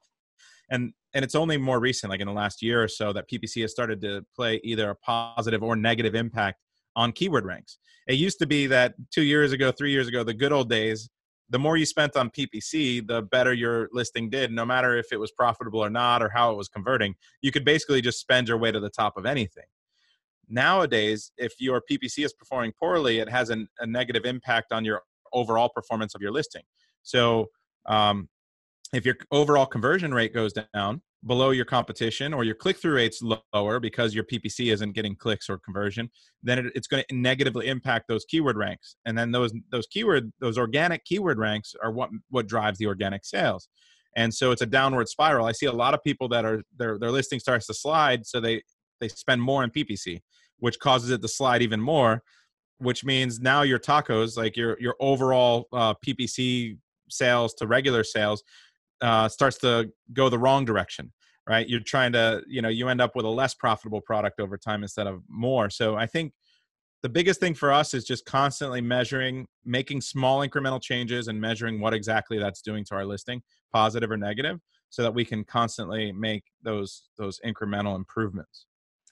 and 0.70 0.94
and 1.14 1.24
it's 1.24 1.36
only 1.36 1.58
more 1.58 1.80
recent, 1.80 2.10
like 2.10 2.20
in 2.20 2.28
the 2.28 2.34
last 2.34 2.62
year 2.62 2.84
or 2.84 2.90
so, 2.90 3.14
that 3.14 3.30
PPC 3.30 3.62
has 3.62 3.72
started 3.72 4.02
to 4.02 4.26
play 4.36 4.60
either 4.64 4.90
a 4.90 4.96
positive 4.96 5.64
or 5.64 5.76
negative 5.76 6.14
impact 6.14 6.60
on 6.96 7.12
keyword 7.14 7.46
ranks. 7.46 7.78
It 8.08 8.16
used 8.16 8.38
to 8.40 8.46
be 8.46 8.68
that 8.68 8.96
two 9.12 9.24
years 9.24 9.54
ago, 9.54 9.72
three 9.72 9.92
years 9.92 10.08
ago, 10.08 10.24
the 10.24 10.34
good 10.34 10.52
old 10.52 10.70
days, 10.70 11.10
the 11.50 11.60
more 11.60 11.78
you 11.78 11.86
spent 11.86 12.16
on 12.18 12.30
PPC, 12.30 13.08
the 13.08 13.22
better 13.22 13.54
your 13.54 13.90
listing 13.94 14.30
did, 14.30 14.52
no 14.52 14.66
matter 14.66 14.98
if 14.98 15.08
it 15.12 15.20
was 15.20 15.32
profitable 15.32 15.84
or 15.84 15.90
not 15.90 16.22
or 16.22 16.30
how 16.30 16.52
it 16.52 16.58
was 16.58 16.68
converting. 16.68 17.16
You 17.42 17.52
could 17.52 17.64
basically 17.64 18.02
just 18.02 18.20
spend 18.20 18.48
your 18.48 18.58
way 18.58 18.72
to 18.72 18.80
the 18.80 18.90
top 18.90 19.16
of 19.16 19.26
anything. 19.26 19.66
Nowadays, 20.50 21.32
if 21.38 21.54
your 21.60 21.82
PPC 21.90 22.26
is 22.26 22.34
performing 22.34 22.74
poorly, 22.78 23.20
it 23.20 23.30
has 23.30 23.50
an, 23.50 23.68
a 23.80 23.86
negative 23.86 24.26
impact 24.26 24.72
on 24.72 24.86
your 24.86 25.02
overall 25.34 25.70
performance 25.70 26.16
of 26.16 26.22
your 26.22 26.32
listing. 26.32 26.64
So, 27.04 27.48
um, 27.86 28.30
if 28.96 29.06
your 29.06 29.16
overall 29.32 29.66
conversion 29.66 30.14
rate 30.14 30.34
goes 30.34 30.54
down 30.74 31.02
below 31.26 31.50
your 31.50 31.66
competition 31.66 32.34
or 32.34 32.44
your 32.44 32.54
click-through 32.54 32.94
rates 32.94 33.22
lower 33.54 33.80
because 33.80 34.14
your 34.14 34.24
ppc 34.26 34.72
isn't 34.72 34.92
getting 34.92 35.16
clicks 35.16 35.50
or 35.50 35.58
conversion 35.58 36.08
then 36.46 36.72
it's 36.76 36.88
going 36.88 37.04
to 37.10 37.16
negatively 37.16 37.68
impact 37.68 38.08
those 38.08 38.24
keyword 38.26 38.56
ranks. 38.56 38.96
And 39.06 39.18
then 39.18 39.32
those 39.32 39.52
those 39.72 39.88
keyword 39.88 40.32
those 40.40 40.58
organic 40.58 41.04
keyword 41.04 41.40
ranks 41.40 41.74
are 41.84 41.92
what 41.92 42.10
what 42.30 42.48
drives 42.48 42.78
the 42.78 42.86
organic 42.86 43.26
sales. 43.26 43.68
And 44.16 44.34
so 44.34 44.52
it's 44.52 44.62
a 44.62 44.66
downward 44.66 45.10
spiral. 45.10 45.46
I 45.46 45.52
see 45.52 45.66
a 45.66 45.74
lot 45.74 45.94
of 45.94 46.04
people 46.04 46.30
that 46.30 46.46
are 46.46 46.64
their 46.78 46.98
their 47.00 47.12
listing 47.12 47.40
starts 47.40 47.66
to 47.68 47.74
slide 47.74 48.26
so 48.26 48.40
they 48.40 48.62
they 49.02 49.10
spend 49.10 49.42
more 49.42 49.64
in 49.64 49.72
ppc 49.72 50.22
which 50.60 50.80
causes 50.80 51.10
it 51.10 51.22
to 51.22 51.28
slide 51.28 51.62
even 51.62 51.82
more 51.82 52.22
which 52.78 53.04
means 53.04 53.40
now 53.40 53.62
your 53.62 53.80
TACoS 53.80 54.38
like 54.38 54.56
your 54.56 54.78
your 54.80 54.96
overall 55.00 55.68
uh, 55.74 55.94
ppc 56.06 56.78
sales 57.10 57.54
to 57.56 57.68
regular 57.68 58.04
sales 58.04 58.44
uh, 59.02 59.28
starts 59.28 59.58
to 59.60 59.92
go 60.14 60.30
the 60.30 60.40
wrong 60.40 60.66
direction 60.66 61.12
right? 61.48 61.70
You're 61.70 61.80
trying 61.80 62.12
to 62.14 62.42
you 62.48 62.64
know 62.64 62.70
you 62.70 62.88
end 62.90 63.00
up 63.00 63.16
with 63.16 63.24
a 63.24 63.30
less 63.30 63.54
profitable 63.54 64.02
product 64.02 64.40
over 64.40 64.58
time 64.58 64.82
instead 64.82 65.06
of 65.06 65.22
more. 65.30 65.70
So 65.70 65.96
i 65.96 66.08
think 66.08 66.34
the 67.06 67.10
biggest 67.10 67.40
thing 67.40 67.54
for 67.54 67.72
us 67.72 67.94
is 67.94 68.04
just 68.04 68.26
constantly 68.26 68.82
measuring 68.82 69.46
making 69.64 70.02
small 70.02 70.40
incremental 70.40 70.82
changes 70.82 71.28
and 71.28 71.40
measuring 71.40 71.80
what 71.80 71.94
exactly 71.94 72.40
that's 72.40 72.64
doing 72.64 72.84
to 72.84 72.96
our 72.96 73.06
listing 73.06 73.44
positive 73.72 74.10
or 74.10 74.18
negative 74.18 74.60
so 74.90 75.04
that 75.04 75.14
we 75.14 75.24
can 75.24 75.44
constantly 75.44 76.12
make 76.12 76.44
those 76.64 77.04
those 77.20 77.40
incremental 77.46 77.96
improvements. 77.96 78.66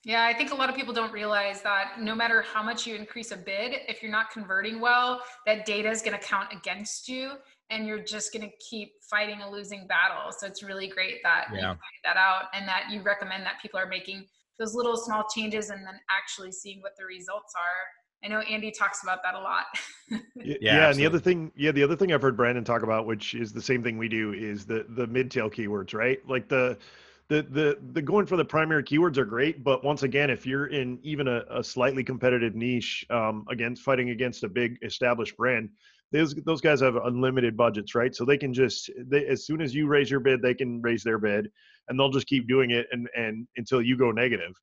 Yeah, 0.06 0.26
I 0.26 0.34
think 0.34 0.52
a 0.52 0.56
lot 0.56 0.72
of 0.72 0.76
people 0.76 0.92
don't 0.92 1.14
realize 1.14 1.62
that 1.62 2.02
no 2.02 2.16
matter 2.16 2.42
how 2.42 2.64
much 2.64 2.88
you 2.88 2.96
increase 2.96 3.32
a 3.32 3.38
bid, 3.38 3.76
if 3.88 4.02
you're 4.02 4.12
not 4.12 4.32
converting 4.32 4.82
well, 4.82 5.22
that 5.46 5.64
data 5.66 5.90
is 5.90 6.02
going 6.02 6.18
to 6.18 6.26
count 6.26 6.52
against 6.52 7.08
you 7.08 7.34
and 7.70 7.88
you're 7.88 8.04
just 8.04 8.34
going 8.34 8.48
to 8.48 8.56
keep 8.70 8.92
fighting 9.10 9.42
a 9.42 9.50
losing 9.50 9.88
battle. 9.88 10.32
So 10.38 10.48
it's 10.48 10.64
really 10.64 10.88
great 10.88 11.24
that 11.24 11.48
yeah. 11.52 11.58
you 11.58 11.66
find 11.66 11.80
that 12.04 12.18
out 12.18 12.44
and 12.54 12.68
that 12.68 12.86
you 12.92 13.02
recommend 13.02 13.46
that 13.46 13.62
people 13.62 13.80
are 13.80 13.88
making 13.88 14.26
those 14.60 14.76
little 14.76 14.98
small 14.98 15.26
changes 15.34 15.70
and 15.70 15.86
then 15.86 15.96
actually 16.10 16.52
seeing 16.52 16.82
what 16.82 16.94
the 16.98 17.06
results 17.06 17.54
are. 17.56 18.26
I 18.26 18.30
know 18.30 18.40
Andy 18.40 18.72
talks 18.72 19.04
about 19.04 19.20
that 19.24 19.36
a 19.36 19.40
lot. 19.40 19.66
yeah, 20.36 20.56
yeah 20.62 20.90
and 20.90 20.98
the 20.98 21.06
other 21.06 21.20
thing, 21.20 21.52
yeah, 21.56 21.72
the 21.72 21.84
other 21.84 21.96
thing 21.96 22.14
I've 22.14 22.22
heard 22.22 22.38
Brandon 22.38 22.64
talk 22.64 22.84
about, 22.84 23.06
which 23.06 23.34
is 23.34 23.52
the 23.52 23.62
same 23.62 23.84
thing 23.84 23.98
we 23.98 24.08
do, 24.08 24.34
is 24.34 24.66
the 24.66 24.86
the 24.90 25.08
mid 25.08 25.30
tail 25.30 25.50
keywords, 25.50 25.94
right? 25.94 26.20
Like 26.28 26.48
the 26.48 26.78
the 27.28 27.42
the 27.42 27.78
the 27.92 28.02
going 28.02 28.26
for 28.26 28.38
the 28.38 28.46
primary 28.46 28.84
keywords 28.84 29.18
are 29.18 29.26
great, 29.26 29.64
but 29.64 29.84
once 29.84 30.04
again, 30.04 30.30
if 30.30 30.46
you're 30.46 30.68
in 30.68 31.00
even 31.04 31.28
a, 31.28 31.44
a 31.50 31.64
slightly 31.64 32.04
competitive 32.04 32.56
niche 32.56 33.06
um, 33.10 33.46
against 33.50 33.82
fighting 33.82 34.12
against 34.12 34.44
a 34.44 34.50
big 34.50 34.78
established 34.84 35.36
brand, 35.36 35.70
those 36.14 36.36
those 36.46 36.62
guys 36.62 36.82
have 36.82 36.96
unlimited 36.96 37.58
budgets, 37.58 37.96
right? 37.96 38.16
So 38.16 38.24
they 38.24 38.38
can 38.38 38.54
just 38.54 38.90
they, 38.98 39.26
as 39.26 39.46
soon 39.46 39.62
as 39.62 39.74
you 39.74 39.88
raise 39.88 40.10
your 40.10 40.20
bid, 40.20 40.42
they 40.42 40.54
can 40.54 40.82
raise 40.82 41.04
their 41.04 41.18
bid, 41.18 41.50
and 41.90 42.00
they'll 42.00 42.12
just 42.12 42.28
keep 42.28 42.48
doing 42.48 42.72
it 42.72 42.86
and 42.92 43.10
and 43.18 43.48
until 43.58 43.82
you 43.82 43.98
go 43.98 44.12
negative. 44.12 44.54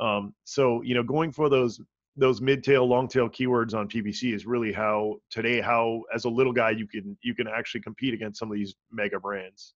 Um, 0.00 0.34
so 0.44 0.82
you 0.82 0.94
know, 0.94 1.04
going 1.04 1.30
for 1.32 1.48
those 1.48 1.80
those 2.16 2.40
mid 2.40 2.64
tail, 2.64 2.86
long 2.86 3.06
tail 3.06 3.28
keywords 3.28 3.74
on 3.74 3.88
PPC 3.88 4.34
is 4.34 4.44
really 4.44 4.72
how 4.72 5.16
today 5.30 5.60
how 5.60 6.02
as 6.12 6.24
a 6.24 6.28
little 6.28 6.52
guy 6.52 6.70
you 6.70 6.86
can 6.86 7.16
you 7.22 7.34
can 7.34 7.46
actually 7.46 7.80
compete 7.80 8.12
against 8.12 8.40
some 8.40 8.50
of 8.50 8.56
these 8.56 8.74
mega 8.90 9.20
brands. 9.20 9.74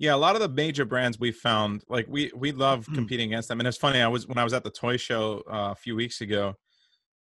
Yeah, 0.00 0.14
a 0.14 0.16
lot 0.16 0.34
of 0.34 0.40
the 0.40 0.48
major 0.48 0.84
brands 0.84 1.18
we 1.18 1.30
found, 1.30 1.84
like 1.88 2.06
we 2.08 2.32
we 2.34 2.50
love 2.50 2.84
mm-hmm. 2.84 2.94
competing 2.94 3.32
against 3.32 3.48
them. 3.48 3.60
And 3.60 3.68
it's 3.68 3.76
funny, 3.76 4.00
I 4.00 4.08
was 4.08 4.26
when 4.26 4.38
I 4.38 4.44
was 4.44 4.52
at 4.52 4.64
the 4.64 4.70
toy 4.70 4.96
show 4.96 5.44
uh, 5.48 5.70
a 5.70 5.76
few 5.76 5.94
weeks 5.94 6.20
ago, 6.20 6.54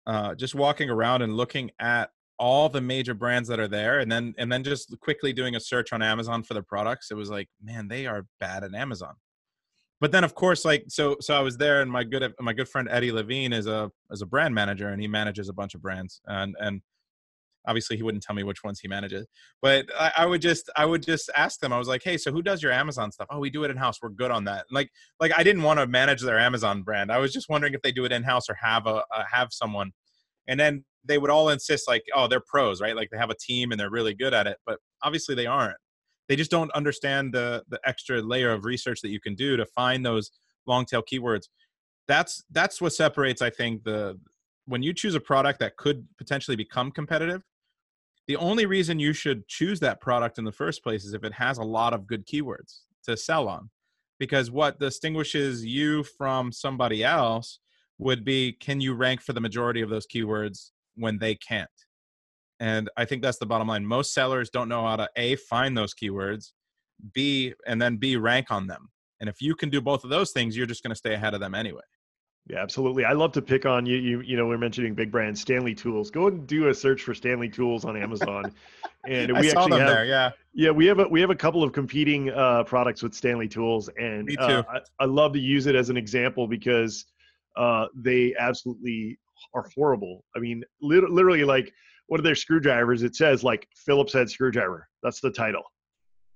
uh, 0.06 0.36
just 0.36 0.54
walking 0.54 0.88
around 0.88 1.22
and 1.22 1.36
looking 1.36 1.72
at 1.80 2.10
all 2.38 2.68
the 2.68 2.80
major 2.80 3.14
brands 3.14 3.48
that 3.48 3.60
are 3.60 3.68
there, 3.68 4.00
and 4.00 4.10
then 4.10 4.34
and 4.38 4.50
then 4.50 4.62
just 4.62 4.94
quickly 5.00 5.32
doing 5.32 5.56
a 5.56 5.60
search 5.60 5.92
on 5.92 6.02
Amazon 6.02 6.42
for 6.42 6.54
the 6.54 6.62
products. 6.62 7.10
It 7.10 7.14
was 7.14 7.30
like, 7.30 7.48
man, 7.62 7.88
they 7.88 8.06
are 8.06 8.26
bad 8.40 8.64
at 8.64 8.74
Amazon. 8.74 9.14
But 10.00 10.12
then, 10.12 10.24
of 10.24 10.34
course, 10.34 10.64
like 10.64 10.84
so, 10.88 11.16
so 11.20 11.34
I 11.34 11.40
was 11.40 11.56
there, 11.56 11.80
and 11.80 11.90
my 11.90 12.04
good 12.04 12.32
my 12.40 12.52
good 12.52 12.68
friend 12.68 12.88
Eddie 12.90 13.12
Levine 13.12 13.52
is 13.52 13.66
a 13.66 13.90
is 14.10 14.22
a 14.22 14.26
brand 14.26 14.54
manager, 14.54 14.88
and 14.88 15.00
he 15.00 15.08
manages 15.08 15.48
a 15.48 15.54
bunch 15.54 15.74
of 15.74 15.82
brands, 15.82 16.20
and 16.26 16.54
and 16.60 16.82
obviously 17.66 17.96
he 17.96 18.02
wouldn't 18.02 18.22
tell 18.22 18.34
me 18.34 18.42
which 18.42 18.62
ones 18.62 18.80
he 18.80 18.88
manages 18.88 19.26
but 19.60 19.86
I, 19.98 20.12
I, 20.18 20.26
would 20.26 20.40
just 20.40 20.70
i 20.76 20.84
would 20.84 21.02
just 21.02 21.30
ask 21.36 21.60
them 21.60 21.72
i 21.72 21.78
was 21.78 21.88
like 21.88 22.02
hey 22.02 22.16
so 22.16 22.32
who 22.32 22.42
does 22.42 22.62
your 22.62 22.72
amazon 22.72 23.12
stuff 23.12 23.26
oh 23.30 23.38
we 23.38 23.50
do 23.50 23.64
it 23.64 23.70
in 23.70 23.76
house 23.76 23.98
we're 24.00 24.10
good 24.10 24.30
on 24.30 24.44
that 24.44 24.66
like 24.70 24.90
like 25.20 25.32
i 25.36 25.42
didn't 25.42 25.62
want 25.62 25.80
to 25.80 25.86
manage 25.86 26.22
their 26.22 26.38
amazon 26.38 26.82
brand 26.82 27.10
i 27.10 27.18
was 27.18 27.32
just 27.32 27.48
wondering 27.48 27.74
if 27.74 27.82
they 27.82 27.92
do 27.92 28.04
it 28.04 28.12
in 28.12 28.22
house 28.22 28.48
or 28.48 28.54
have 28.54 28.86
a, 28.86 29.02
a 29.12 29.24
have 29.30 29.48
someone 29.50 29.92
and 30.48 30.58
then 30.58 30.84
they 31.06 31.18
would 31.18 31.30
all 31.30 31.48
insist 31.48 31.88
like 31.88 32.04
oh 32.14 32.28
they're 32.28 32.40
pros 32.40 32.80
right? 32.80 32.96
Like 32.96 33.10
they 33.10 33.18
have 33.18 33.30
a 33.30 33.36
team 33.36 33.70
and 33.70 33.80
they're 33.80 33.90
really 33.90 34.14
good 34.14 34.34
at 34.34 34.46
it 34.46 34.58
but 34.66 34.78
obviously 35.02 35.34
they 35.34 35.46
aren't. 35.46 35.76
They 36.28 36.36
just 36.36 36.50
don't 36.50 36.70
understand 36.72 37.32
the 37.32 37.62
the 37.68 37.80
extra 37.84 38.20
layer 38.20 38.50
of 38.50 38.64
research 38.64 39.00
that 39.02 39.10
you 39.10 39.20
can 39.20 39.34
do 39.34 39.56
to 39.56 39.66
find 39.66 40.04
those 40.04 40.30
long 40.66 40.84
tail 40.84 41.02
keywords. 41.02 41.44
That's 42.08 42.44
that's 42.50 42.80
what 42.80 42.92
separates 42.92 43.42
i 43.42 43.50
think 43.50 43.82
the 43.84 44.18
when 44.66 44.82
you 44.82 44.92
choose 44.92 45.14
a 45.14 45.20
product 45.20 45.60
that 45.60 45.76
could 45.76 46.06
potentially 46.18 46.56
become 46.56 46.90
competitive 46.90 47.42
the 48.26 48.36
only 48.36 48.66
reason 48.66 48.98
you 48.98 49.12
should 49.12 49.46
choose 49.46 49.78
that 49.80 50.00
product 50.00 50.38
in 50.38 50.44
the 50.44 50.52
first 50.52 50.82
place 50.82 51.04
is 51.04 51.14
if 51.14 51.24
it 51.24 51.32
has 51.32 51.58
a 51.58 51.62
lot 51.62 51.94
of 51.94 52.06
good 52.06 52.26
keywords 52.26 52.80
to 53.04 53.16
sell 53.16 53.48
on 53.48 53.70
because 54.18 54.50
what 54.50 54.80
distinguishes 54.80 55.64
you 55.64 56.02
from 56.02 56.52
somebody 56.52 57.04
else 57.04 57.60
would 57.98 58.24
be 58.24 58.52
can 58.52 58.80
you 58.80 58.94
rank 58.94 59.20
for 59.20 59.32
the 59.32 59.40
majority 59.40 59.80
of 59.80 59.90
those 59.90 60.06
keywords 60.06 60.70
when 60.96 61.18
they 61.18 61.34
can't 61.34 61.68
and 62.60 62.88
i 62.96 63.04
think 63.04 63.22
that's 63.22 63.38
the 63.38 63.46
bottom 63.46 63.68
line 63.68 63.84
most 63.84 64.14
sellers 64.14 64.50
don't 64.50 64.68
know 64.68 64.86
how 64.86 64.96
to 64.96 65.08
a 65.16 65.36
find 65.36 65.76
those 65.76 65.94
keywords 65.94 66.52
b 67.12 67.52
and 67.66 67.80
then 67.80 67.96
b 67.96 68.16
rank 68.16 68.50
on 68.50 68.66
them 68.66 68.88
and 69.20 69.28
if 69.28 69.40
you 69.40 69.54
can 69.54 69.70
do 69.70 69.80
both 69.80 70.04
of 70.04 70.10
those 70.10 70.32
things 70.32 70.56
you're 70.56 70.66
just 70.66 70.82
going 70.82 70.90
to 70.90 70.96
stay 70.96 71.14
ahead 71.14 71.34
of 71.34 71.40
them 71.40 71.54
anyway 71.54 71.82
yeah, 72.48 72.62
absolutely. 72.62 73.04
I 73.04 73.12
love 73.12 73.32
to 73.32 73.42
pick 73.42 73.66
on 73.66 73.86
you. 73.86 73.96
You, 73.96 74.20
you 74.20 74.36
know, 74.36 74.46
we're 74.46 74.58
mentioning 74.58 74.94
big 74.94 75.10
brands, 75.10 75.40
Stanley 75.40 75.74
Tools. 75.74 76.12
Go 76.12 76.28
and 76.28 76.46
do 76.46 76.68
a 76.68 76.74
search 76.74 77.02
for 77.02 77.12
Stanley 77.12 77.48
Tools 77.48 77.84
on 77.84 77.96
Amazon, 77.96 78.52
and 79.04 79.32
we 79.40 79.50
actually 79.50 79.80
have, 79.80 79.88
there. 79.88 80.04
Yeah, 80.04 80.30
yeah, 80.54 80.70
we 80.70 80.86
have 80.86 81.00
a 81.00 81.08
we 81.08 81.20
have 81.20 81.30
a 81.30 81.34
couple 81.34 81.64
of 81.64 81.72
competing 81.72 82.30
uh, 82.30 82.62
products 82.62 83.02
with 83.02 83.14
Stanley 83.14 83.48
Tools, 83.48 83.90
and 83.98 84.26
Me 84.26 84.36
too. 84.36 84.42
Uh, 84.42 84.62
I, 84.70 84.80
I, 85.00 85.04
love 85.06 85.32
to 85.32 85.40
use 85.40 85.66
it 85.66 85.74
as 85.74 85.90
an 85.90 85.96
example 85.96 86.46
because 86.46 87.04
uh, 87.56 87.86
they 87.96 88.32
absolutely 88.38 89.18
are 89.54 89.68
horrible. 89.74 90.24
I 90.34 90.40
mean, 90.40 90.64
lit- 90.80 91.10
literally, 91.10 91.44
like 91.44 91.72
one 92.06 92.20
of 92.20 92.24
their 92.24 92.34
screwdrivers, 92.34 93.02
it 93.02 93.16
says 93.16 93.42
like 93.42 93.66
Phillips 93.76 94.12
head 94.12 94.30
screwdriver. 94.30 94.88
That's 95.02 95.20
the 95.20 95.30
title, 95.30 95.62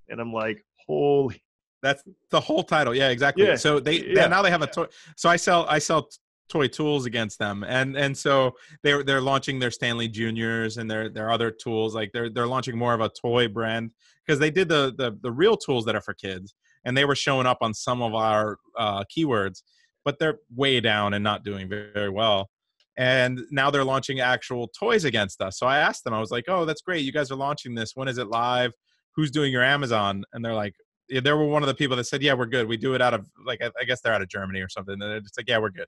and 0.08 0.20
I'm 0.20 0.32
like, 0.32 0.64
holy 0.86 1.42
that's 1.82 2.02
the 2.30 2.40
whole 2.40 2.62
title. 2.62 2.94
Yeah, 2.94 3.08
exactly. 3.08 3.46
Yeah. 3.46 3.56
So 3.56 3.80
they, 3.80 4.04
yeah. 4.04 4.26
now 4.26 4.42
they 4.42 4.50
have 4.50 4.62
a 4.62 4.66
toy. 4.66 4.86
So 5.16 5.28
I 5.28 5.36
sell 5.36 5.66
I 5.68 5.78
sell 5.78 6.08
toy 6.48 6.68
tools 6.68 7.06
against 7.06 7.38
them, 7.38 7.64
and 7.64 7.96
and 7.96 8.16
so 8.16 8.52
they're 8.82 9.02
they're 9.02 9.20
launching 9.20 9.58
their 9.58 9.70
Stanley 9.70 10.08
Juniors 10.08 10.76
and 10.76 10.90
their 10.90 11.08
their 11.08 11.30
other 11.30 11.50
tools. 11.50 11.94
Like 11.94 12.10
they're 12.12 12.28
they're 12.28 12.46
launching 12.46 12.76
more 12.76 12.94
of 12.94 13.00
a 13.00 13.08
toy 13.08 13.48
brand 13.48 13.92
because 14.26 14.38
they 14.38 14.50
did 14.50 14.68
the 14.68 14.92
the 14.96 15.18
the 15.22 15.32
real 15.32 15.56
tools 15.56 15.84
that 15.86 15.94
are 15.94 16.02
for 16.02 16.14
kids. 16.14 16.54
and 16.84 16.96
they 16.96 17.04
were 17.04 17.14
showing 17.14 17.46
up 17.46 17.58
on 17.60 17.74
some 17.74 18.02
of 18.02 18.14
our 18.14 18.58
uh, 18.78 19.04
keywords, 19.04 19.62
but 20.04 20.18
they're 20.18 20.38
way 20.54 20.80
down 20.80 21.14
and 21.14 21.22
not 21.22 21.44
doing 21.44 21.68
very, 21.68 21.92
very 21.92 22.10
well. 22.10 22.50
And 23.00 23.40
now 23.50 23.70
they're 23.70 23.82
launching 23.82 24.20
actual 24.20 24.68
toys 24.78 25.04
against 25.04 25.40
us. 25.40 25.58
So 25.58 25.66
I 25.66 25.78
asked 25.78 26.04
them, 26.04 26.12
I 26.12 26.20
was 26.20 26.30
like, 26.30 26.44
"Oh, 26.48 26.66
that's 26.66 26.82
great! 26.82 27.02
You 27.02 27.12
guys 27.12 27.30
are 27.30 27.34
launching 27.34 27.74
this. 27.74 27.92
When 27.94 28.08
is 28.08 28.18
it 28.18 28.28
live? 28.28 28.74
Who's 29.16 29.30
doing 29.30 29.50
your 29.50 29.62
Amazon?" 29.62 30.22
And 30.34 30.44
they're 30.44 30.54
like, 30.54 30.74
yeah, 31.08 31.20
"They 31.20 31.32
were 31.32 31.46
one 31.46 31.62
of 31.62 31.66
the 31.66 31.74
people 31.74 31.96
that 31.96 32.04
said, 32.04 32.22
yeah, 32.22 32.34
we're 32.34 32.44
good. 32.44 32.68
We 32.68 32.76
do 32.76 32.92
it 32.94 33.00
out 33.00 33.14
of 33.14 33.26
like 33.46 33.62
I 33.62 33.84
guess 33.84 34.02
they're 34.02 34.12
out 34.12 34.20
of 34.20 34.28
Germany 34.28 34.60
or 34.60 34.68
something." 34.68 34.92
And 34.92 35.00
they're 35.00 35.22
like, 35.38 35.48
"Yeah, 35.48 35.58
we're 35.58 35.70
good." 35.70 35.86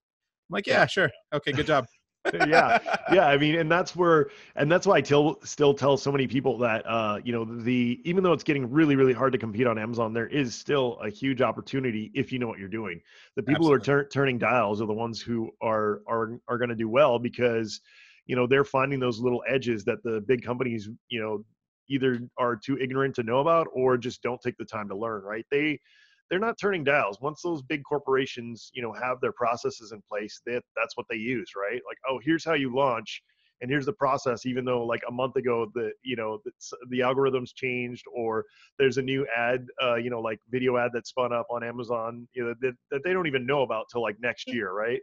I'm 0.48 0.54
like, 0.54 0.66
"Yeah, 0.66 0.86
sure, 0.86 1.10
okay, 1.34 1.52
good 1.52 1.66
job." 1.66 1.84
yeah. 2.46 2.78
Yeah 3.12 3.26
i 3.26 3.36
mean 3.36 3.56
and 3.56 3.70
that's 3.70 3.96
where 3.96 4.30
and 4.54 4.70
that's 4.70 4.86
why 4.86 4.96
i 4.96 5.00
tell, 5.00 5.40
still 5.42 5.74
tell 5.74 5.96
so 5.96 6.12
many 6.12 6.26
people 6.26 6.56
that 6.58 6.86
uh 6.86 7.18
you 7.24 7.32
know 7.32 7.44
the 7.44 8.00
even 8.04 8.22
though 8.22 8.32
it's 8.32 8.44
getting 8.44 8.70
really 8.70 8.94
really 8.96 9.12
hard 9.12 9.32
to 9.32 9.38
compete 9.38 9.66
on 9.66 9.78
amazon 9.78 10.12
there 10.12 10.28
is 10.28 10.54
still 10.54 10.98
a 11.02 11.10
huge 11.10 11.42
opportunity 11.42 12.10
if 12.14 12.32
you 12.32 12.38
know 12.38 12.46
what 12.46 12.58
you're 12.58 12.68
doing. 12.68 13.00
The 13.36 13.42
people 13.42 13.66
Absolutely. 13.66 13.86
who 13.86 13.92
are 13.92 14.02
tur- 14.04 14.08
turning 14.08 14.38
dials 14.38 14.80
are 14.80 14.86
the 14.86 14.92
ones 14.92 15.20
who 15.20 15.50
are 15.60 16.02
are 16.06 16.38
are 16.48 16.58
going 16.58 16.70
to 16.70 16.76
do 16.76 16.88
well 16.88 17.18
because 17.18 17.80
you 18.26 18.36
know 18.36 18.46
they're 18.46 18.64
finding 18.64 19.00
those 19.00 19.18
little 19.20 19.42
edges 19.48 19.84
that 19.84 20.02
the 20.02 20.20
big 20.26 20.42
companies 20.42 20.88
you 21.08 21.20
know 21.20 21.44
either 21.88 22.20
are 22.38 22.56
too 22.56 22.78
ignorant 22.78 23.14
to 23.16 23.22
know 23.22 23.40
about 23.40 23.66
or 23.72 23.98
just 23.98 24.22
don't 24.22 24.40
take 24.40 24.56
the 24.56 24.64
time 24.64 24.88
to 24.88 24.96
learn 24.96 25.22
right? 25.22 25.44
They 25.50 25.80
they're 26.32 26.40
not 26.40 26.56
turning 26.58 26.82
dials. 26.82 27.20
Once 27.20 27.42
those 27.42 27.60
big 27.60 27.82
corporations, 27.84 28.70
you 28.72 28.80
know, 28.80 28.90
have 28.90 29.20
their 29.20 29.32
processes 29.32 29.92
in 29.92 30.00
place, 30.10 30.40
that 30.46 30.62
that's 30.74 30.96
what 30.96 31.04
they 31.10 31.16
use, 31.16 31.50
right? 31.54 31.82
Like, 31.86 31.98
oh, 32.08 32.18
here's 32.24 32.42
how 32.42 32.54
you 32.54 32.74
launch, 32.74 33.22
and 33.60 33.70
here's 33.70 33.84
the 33.84 33.92
process. 33.92 34.46
Even 34.46 34.64
though 34.64 34.82
like 34.82 35.02
a 35.06 35.12
month 35.12 35.36
ago, 35.36 35.70
the 35.74 35.90
you 36.02 36.16
know 36.16 36.38
the, 36.46 36.52
the 36.88 37.00
algorithms 37.00 37.50
changed, 37.54 38.04
or 38.16 38.46
there's 38.78 38.96
a 38.96 39.02
new 39.02 39.26
ad, 39.36 39.66
uh, 39.82 39.96
you 39.96 40.08
know, 40.08 40.22
like 40.22 40.38
video 40.48 40.78
ad 40.78 40.92
that 40.94 41.06
spun 41.06 41.34
up 41.34 41.46
on 41.50 41.62
Amazon, 41.62 42.26
you 42.32 42.44
know, 42.44 42.54
that, 42.62 42.72
that 42.90 43.04
they 43.04 43.12
don't 43.12 43.26
even 43.26 43.44
know 43.44 43.60
about 43.60 43.84
till 43.92 44.00
like 44.00 44.16
next 44.22 44.50
year, 44.50 44.72
right? 44.72 45.00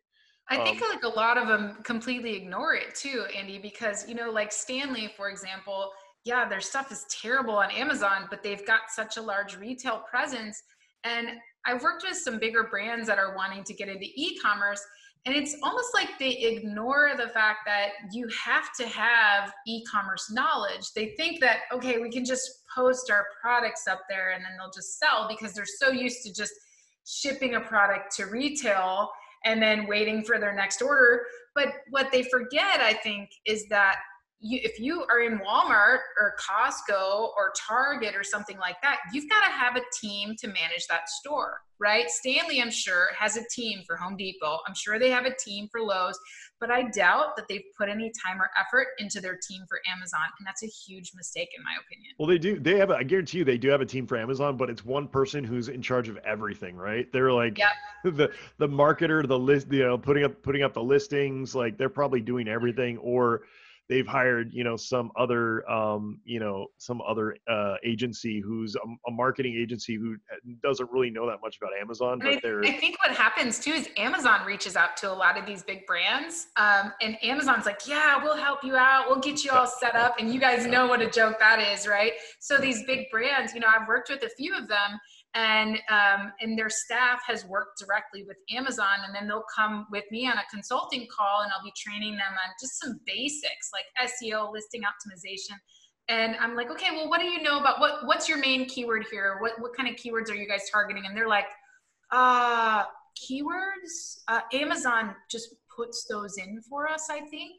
I 0.50 0.58
think 0.64 0.82
um, 0.82 0.90
like 0.90 1.04
a 1.04 1.10
lot 1.10 1.38
of 1.38 1.48
them 1.48 1.78
completely 1.84 2.36
ignore 2.36 2.74
it 2.74 2.96
too, 2.96 3.26
Andy, 3.38 3.60
because 3.60 4.10
you 4.10 4.16
know, 4.16 4.32
like 4.32 4.52
Stanley, 4.52 5.14
for 5.16 5.30
example, 5.30 5.92
yeah, 6.26 6.50
their 6.50 6.60
stuff 6.60 6.92
is 6.92 7.06
terrible 7.08 7.54
on 7.54 7.70
Amazon, 7.70 8.26
but 8.32 8.42
they've 8.42 8.66
got 8.66 8.90
such 8.90 9.18
a 9.18 9.22
large 9.22 9.56
retail 9.58 10.04
presence 10.10 10.64
and 11.04 11.30
I've 11.66 11.84
worked 11.84 12.04
with 12.08 12.18
some 12.18 12.40
bigger 12.40 12.64
brands 12.64 13.08
that 13.08 13.18
are 13.18 13.36
wanting 13.36 13.64
to 13.66 13.74
get 13.74 13.90
into 13.90 14.06
e 14.16 14.38
commerce. 14.40 14.82
And 15.26 15.36
it's 15.36 15.56
almost 15.64 15.90
like 15.94 16.18
they 16.18 16.32
ignore 16.32 17.12
the 17.18 17.28
fact 17.28 17.60
that 17.66 17.90
you 18.12 18.28
have 18.44 18.74
to 18.80 18.88
have 18.88 19.52
e 19.68 19.84
commerce 19.84 20.32
knowledge. 20.32 20.94
They 20.96 21.14
think 21.18 21.42
that, 21.42 21.62
okay, 21.74 22.00
we 22.00 22.10
can 22.10 22.24
just 22.24 22.50
post 22.74 23.12
our 23.12 23.26
products 23.42 23.88
up 23.88 24.02
there 24.10 24.32
and 24.32 24.44
then 24.44 24.54
they'll 24.58 24.72
just 24.72 24.98
sell 24.98 25.28
because 25.28 25.54
they're 25.54 25.66
so 25.66 25.92
used 25.92 26.24
to 26.24 26.34
just 26.34 26.54
shipping 27.06 27.56
a 27.56 27.62
product 27.62 28.16
to 28.16 28.26
retail 28.26 29.10
and 29.46 29.62
then 29.62 29.88
waiting 29.88 30.24
for 30.24 30.40
their 30.40 30.54
next 30.54 30.82
order. 30.82 31.24
But 31.56 31.68
what 31.90 32.12
they 32.12 32.24
forget, 32.24 32.80
I 32.80 32.94
think, 32.94 33.30
is 33.46 33.66
that 33.70 33.98
you, 34.42 34.60
if 34.64 34.80
you 34.80 35.06
are 35.10 35.22
in 35.22 35.40
Walmart 35.40 36.00
or 36.18 36.36
Costco 36.40 37.30
or 37.36 37.52
Target 37.58 38.16
or 38.16 38.24
something 38.24 38.58
like 38.58 38.78
that, 38.82 39.00
you've 39.14 39.30
got 39.30 39.46
to 39.46 39.52
have 39.52 39.76
a 39.76 39.82
team 40.02 40.36
to 40.40 40.48
manage 40.48 40.88
that 40.90 41.10
store, 41.10 41.60
right? 41.78 42.10
Stanley, 42.10 42.62
I'm 42.62 42.72
sure, 42.72 43.10
has 43.18 43.36
a 43.36 43.42
team 43.54 43.82
for 43.86 43.98
Home 43.98 44.16
Depot. 44.16 44.60
I'm 44.66 44.74
sure 44.74 44.98
they 44.98 45.10
have 45.10 45.26
a 45.26 45.36
team 45.36 45.68
for 45.70 45.82
Lowe's, 45.82 46.18
but 46.62 46.72
I 46.72 46.84
doubt 46.84 47.36
that 47.36 47.50
they've 47.50 47.66
put 47.78 47.90
any 47.90 48.14
time 48.26 48.42
or 48.42 48.50
effort 48.58 48.88
into 48.98 49.20
their 49.20 49.38
team 49.46 49.64
for 49.68 49.82
Amazon. 49.94 50.22
And 50.38 50.48
that's 50.48 50.64
a 50.64 50.68
huge 50.68 51.12
mistake, 51.16 51.50
in 51.58 51.64
my 51.64 51.72
opinion. 51.86 52.14
Well, 52.18 52.28
they 52.30 52.38
do. 52.38 52.60
They 52.60 52.78
have, 52.78 52.92
a, 52.92 52.96
I 52.96 53.04
guarantee 53.04 53.40
you, 53.40 53.44
they 53.44 53.58
do 53.58 53.68
have 53.70 53.82
a 53.82 53.86
team 53.86 54.08
for 54.08 54.18
Amazon, 54.18 54.56
but 54.56 54.70
it's 54.70 54.86
one 54.86 55.10
person 55.10 55.44
who's 55.44 55.68
in 55.68 55.82
charge 55.82 56.08
of 56.08 56.16
everything, 56.18 56.78
right? 56.78 57.12
They're 57.12 57.34
like 57.34 57.58
yep. 57.58 57.72
the, 58.06 58.32
the 58.58 58.70
marketer, 58.70 59.28
the 59.28 59.40
list, 59.40 59.68
you 59.70 59.84
know, 59.84 59.98
putting 59.98 60.24
up, 60.24 60.42
putting 60.44 60.64
up 60.64 60.74
the 60.74 60.84
listings, 60.84 61.56
like 61.56 61.78
they're 61.78 61.90
probably 61.90 62.22
doing 62.22 62.48
everything 62.48 62.98
or, 63.00 63.42
they've 63.90 64.08
hired 64.08 64.54
you 64.54 64.64
know 64.64 64.78
some 64.78 65.12
other 65.18 65.70
um, 65.70 66.20
you 66.24 66.40
know 66.40 66.68
some 66.78 67.02
other 67.02 67.36
uh, 67.50 67.76
agency 67.84 68.40
who's 68.40 68.76
a, 68.76 69.10
a, 69.10 69.12
marketing 69.12 69.56
agency 69.60 69.96
who 69.96 70.16
uh, 70.32 70.36
doesn't 70.64 70.90
really 70.92 71.10
know 71.10 71.28
that 71.28 71.40
much 71.42 71.58
about 71.58 71.72
Amazon. 71.80 72.20
But 72.20 72.36
I, 72.36 72.40
they're 72.42 72.64
I 72.64 72.72
think 72.72 72.98
what 73.02 73.16
happens 73.16 73.60
too 73.60 73.72
is 73.72 73.90
Amazon 73.98 74.46
reaches 74.46 74.76
out 74.76 74.96
to 74.98 75.12
a 75.12 75.14
lot 75.14 75.38
of 75.38 75.46
these 75.46 75.64
big 75.64 75.86
brands, 75.86 76.48
um, 76.56 76.94
and 77.02 77.18
Amazon's 77.24 77.66
like, 77.66 77.82
"Yeah, 77.88 78.24
we'll 78.24 78.38
help 78.38 78.64
you 78.64 78.76
out. 78.76 79.06
We'll 79.10 79.20
get 79.20 79.44
you 79.44 79.52
all 79.52 79.68
set 79.68 79.96
up." 79.96 80.16
And 80.20 80.34
you 80.34 80.40
guys 80.40 80.66
know 80.66 80.88
what 80.88 81.02
a 81.02 81.10
joke 81.10 81.40
that 81.40 81.60
is, 81.60 81.88
right? 81.88 82.14
So 82.40 82.58
these 82.58 82.84
big 82.84 83.10
brands, 83.10 83.54
you 83.54 83.60
know, 83.60 83.68
I've 83.68 83.88
worked 83.88 84.10
with 84.10 84.24
a 84.24 84.30
few 84.30 84.56
of 84.56 84.68
them 84.68 85.00
and 85.36 85.78
um, 85.90 86.34
and 86.42 86.58
their 86.58 86.70
staff 86.70 87.22
has 87.28 87.46
worked 87.46 87.80
directly 87.80 88.24
with 88.24 88.38
Amazon, 88.56 89.06
and 89.06 89.14
then 89.14 89.28
they'll 89.28 89.46
come 89.56 89.86
with 89.92 90.06
me 90.12 90.28
on 90.28 90.38
a 90.38 90.44
consulting 90.52 91.08
call, 91.16 91.42
and 91.42 91.52
I'll 91.56 91.64
be 91.64 91.74
training 91.78 92.14
them 92.14 92.32
on 92.32 92.54
just 92.60 92.80
some 92.82 93.00
basics 93.06 93.70
like 93.74 93.86
SEO, 94.10 94.52
listing 94.52 94.82
optimization. 94.82 95.56
And 96.08 96.36
I'm 96.40 96.56
like, 96.56 96.72
okay, 96.72 96.88
well, 96.92 97.08
what 97.08 97.22
do 97.22 97.28
you 97.28 97.44
know 97.44 97.60
about 97.60 97.80
what? 97.80 98.06
What's 98.06 98.28
your 98.28 98.40
main 98.40 98.66
keyword 98.66 99.06
here? 99.12 99.38
What 99.40 99.54
what 99.60 99.76
kind 99.76 99.88
of 99.88 99.96
keywords 99.96 100.32
are 100.32 100.36
you 100.36 100.48
guys 100.48 100.64
targeting? 100.72 101.06
And 101.06 101.16
they're 101.16 101.28
like, 101.28 101.48
uh, 102.12 102.84
keywords. 103.20 104.22
Uh, 104.28 104.42
Amazon 104.54 105.16
just 105.30 105.56
puts 105.76 106.06
those 106.10 106.38
in 106.38 106.62
for 106.68 106.88
us, 106.88 107.08
I 107.10 107.22
think. 107.22 107.56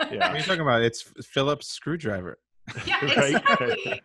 Yeah. 0.00 0.26
what 0.26 0.30
are 0.30 0.36
you 0.36 0.42
talking 0.42 0.60
about? 0.60 0.82
It's 0.82 1.02
Phillips 1.22 1.68
screwdriver. 1.68 2.38
Yeah, 2.86 2.98
exactly. 3.02 4.02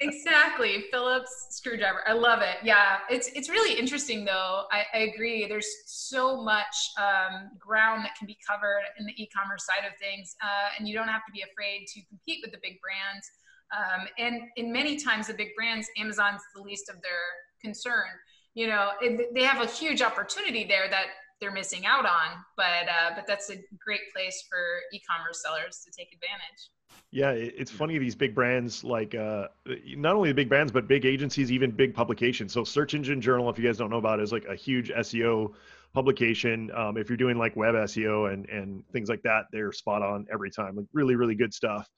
exactly. 0.00 0.84
Phillips 0.90 1.48
screwdriver. 1.50 2.06
I 2.06 2.12
love 2.12 2.40
it. 2.40 2.56
Yeah, 2.62 2.98
it's 3.10 3.28
it's 3.34 3.48
really 3.48 3.78
interesting 3.78 4.24
though. 4.24 4.64
I, 4.70 4.84
I 4.94 4.98
agree. 5.12 5.46
There's 5.48 5.68
so 5.86 6.42
much 6.42 6.76
um, 6.98 7.50
ground 7.58 8.04
that 8.04 8.14
can 8.16 8.26
be 8.26 8.38
covered 8.48 8.82
in 8.98 9.06
the 9.06 9.12
e-commerce 9.20 9.66
side 9.66 9.86
of 9.86 9.98
things, 9.98 10.36
uh, 10.42 10.78
and 10.78 10.88
you 10.88 10.94
don't 10.94 11.08
have 11.08 11.24
to 11.26 11.32
be 11.32 11.42
afraid 11.42 11.86
to 11.94 12.00
compete 12.08 12.38
with 12.42 12.52
the 12.52 12.58
big 12.62 12.78
brands. 12.80 13.28
Um, 13.76 14.08
and 14.18 14.42
in 14.56 14.72
many 14.72 14.96
times, 14.96 15.26
the 15.26 15.34
big 15.34 15.54
brands, 15.56 15.88
Amazon's 15.96 16.42
the 16.54 16.62
least 16.62 16.88
of 16.88 16.96
their 17.02 17.22
concern. 17.60 18.06
You 18.54 18.68
know, 18.68 18.90
it, 19.00 19.32
they 19.34 19.44
have 19.44 19.62
a 19.62 19.70
huge 19.70 20.02
opportunity 20.02 20.64
there 20.64 20.88
that 20.90 21.06
they're 21.40 21.52
missing 21.52 21.86
out 21.86 22.06
on. 22.06 22.44
But 22.56 22.86
uh, 22.88 23.14
but 23.16 23.26
that's 23.26 23.50
a 23.50 23.56
great 23.84 24.12
place 24.14 24.44
for 24.48 24.58
e-commerce 24.92 25.42
sellers 25.42 25.82
to 25.84 25.90
take 25.96 26.12
advantage. 26.14 26.70
Yeah, 27.12 27.32
it's 27.32 27.72
funny 27.72 27.98
these 27.98 28.14
big 28.14 28.36
brands 28.36 28.84
like 28.84 29.16
uh, 29.16 29.48
not 29.96 30.14
only 30.14 30.28
the 30.28 30.34
big 30.34 30.48
brands 30.48 30.70
but 30.70 30.86
big 30.86 31.04
agencies, 31.04 31.50
even 31.50 31.72
big 31.72 31.92
publications. 31.92 32.52
So 32.52 32.62
Search 32.62 32.94
Engine 32.94 33.20
Journal, 33.20 33.50
if 33.50 33.58
you 33.58 33.64
guys 33.64 33.78
don't 33.78 33.90
know 33.90 33.98
about, 33.98 34.20
it, 34.20 34.22
is 34.22 34.32
like 34.32 34.44
a 34.44 34.54
huge 34.54 34.90
SEO 34.90 35.52
publication. 35.92 36.70
Um, 36.72 36.96
if 36.96 37.08
you're 37.10 37.16
doing 37.16 37.36
like 37.36 37.56
web 37.56 37.74
SEO 37.74 38.32
and 38.32 38.48
and 38.48 38.84
things 38.92 39.08
like 39.08 39.22
that, 39.22 39.46
they're 39.50 39.72
spot 39.72 40.02
on 40.02 40.26
every 40.32 40.52
time. 40.52 40.76
Like 40.76 40.86
really 40.92 41.16
really 41.16 41.34
good 41.34 41.52
stuff. 41.52 41.88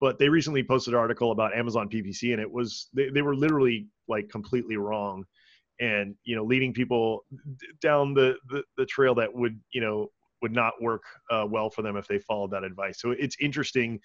But 0.00 0.18
they 0.18 0.28
recently 0.28 0.62
posted 0.62 0.94
an 0.94 1.00
article 1.00 1.32
about 1.32 1.52
Amazon 1.54 1.88
PPC, 1.88 2.32
and 2.32 2.40
it 2.40 2.50
was 2.50 2.88
they, 2.94 3.10
they 3.10 3.22
were 3.22 3.34
literally 3.34 3.88
like 4.06 4.28
completely 4.28 4.76
wrong, 4.76 5.24
and 5.80 6.14
you 6.22 6.36
know 6.36 6.44
leading 6.44 6.72
people 6.72 7.24
down 7.80 8.14
the, 8.14 8.36
the 8.48 8.62
the 8.76 8.86
trail 8.86 9.16
that 9.16 9.34
would 9.34 9.60
you 9.72 9.80
know 9.80 10.10
would 10.42 10.52
not 10.52 10.74
work 10.80 11.02
uh, 11.30 11.44
well 11.48 11.68
for 11.68 11.82
them 11.82 11.96
if 11.96 12.06
they 12.06 12.20
followed 12.20 12.52
that 12.52 12.64
advice. 12.64 13.00
So 13.00 13.10
it's 13.10 13.36
interesting 13.40 14.00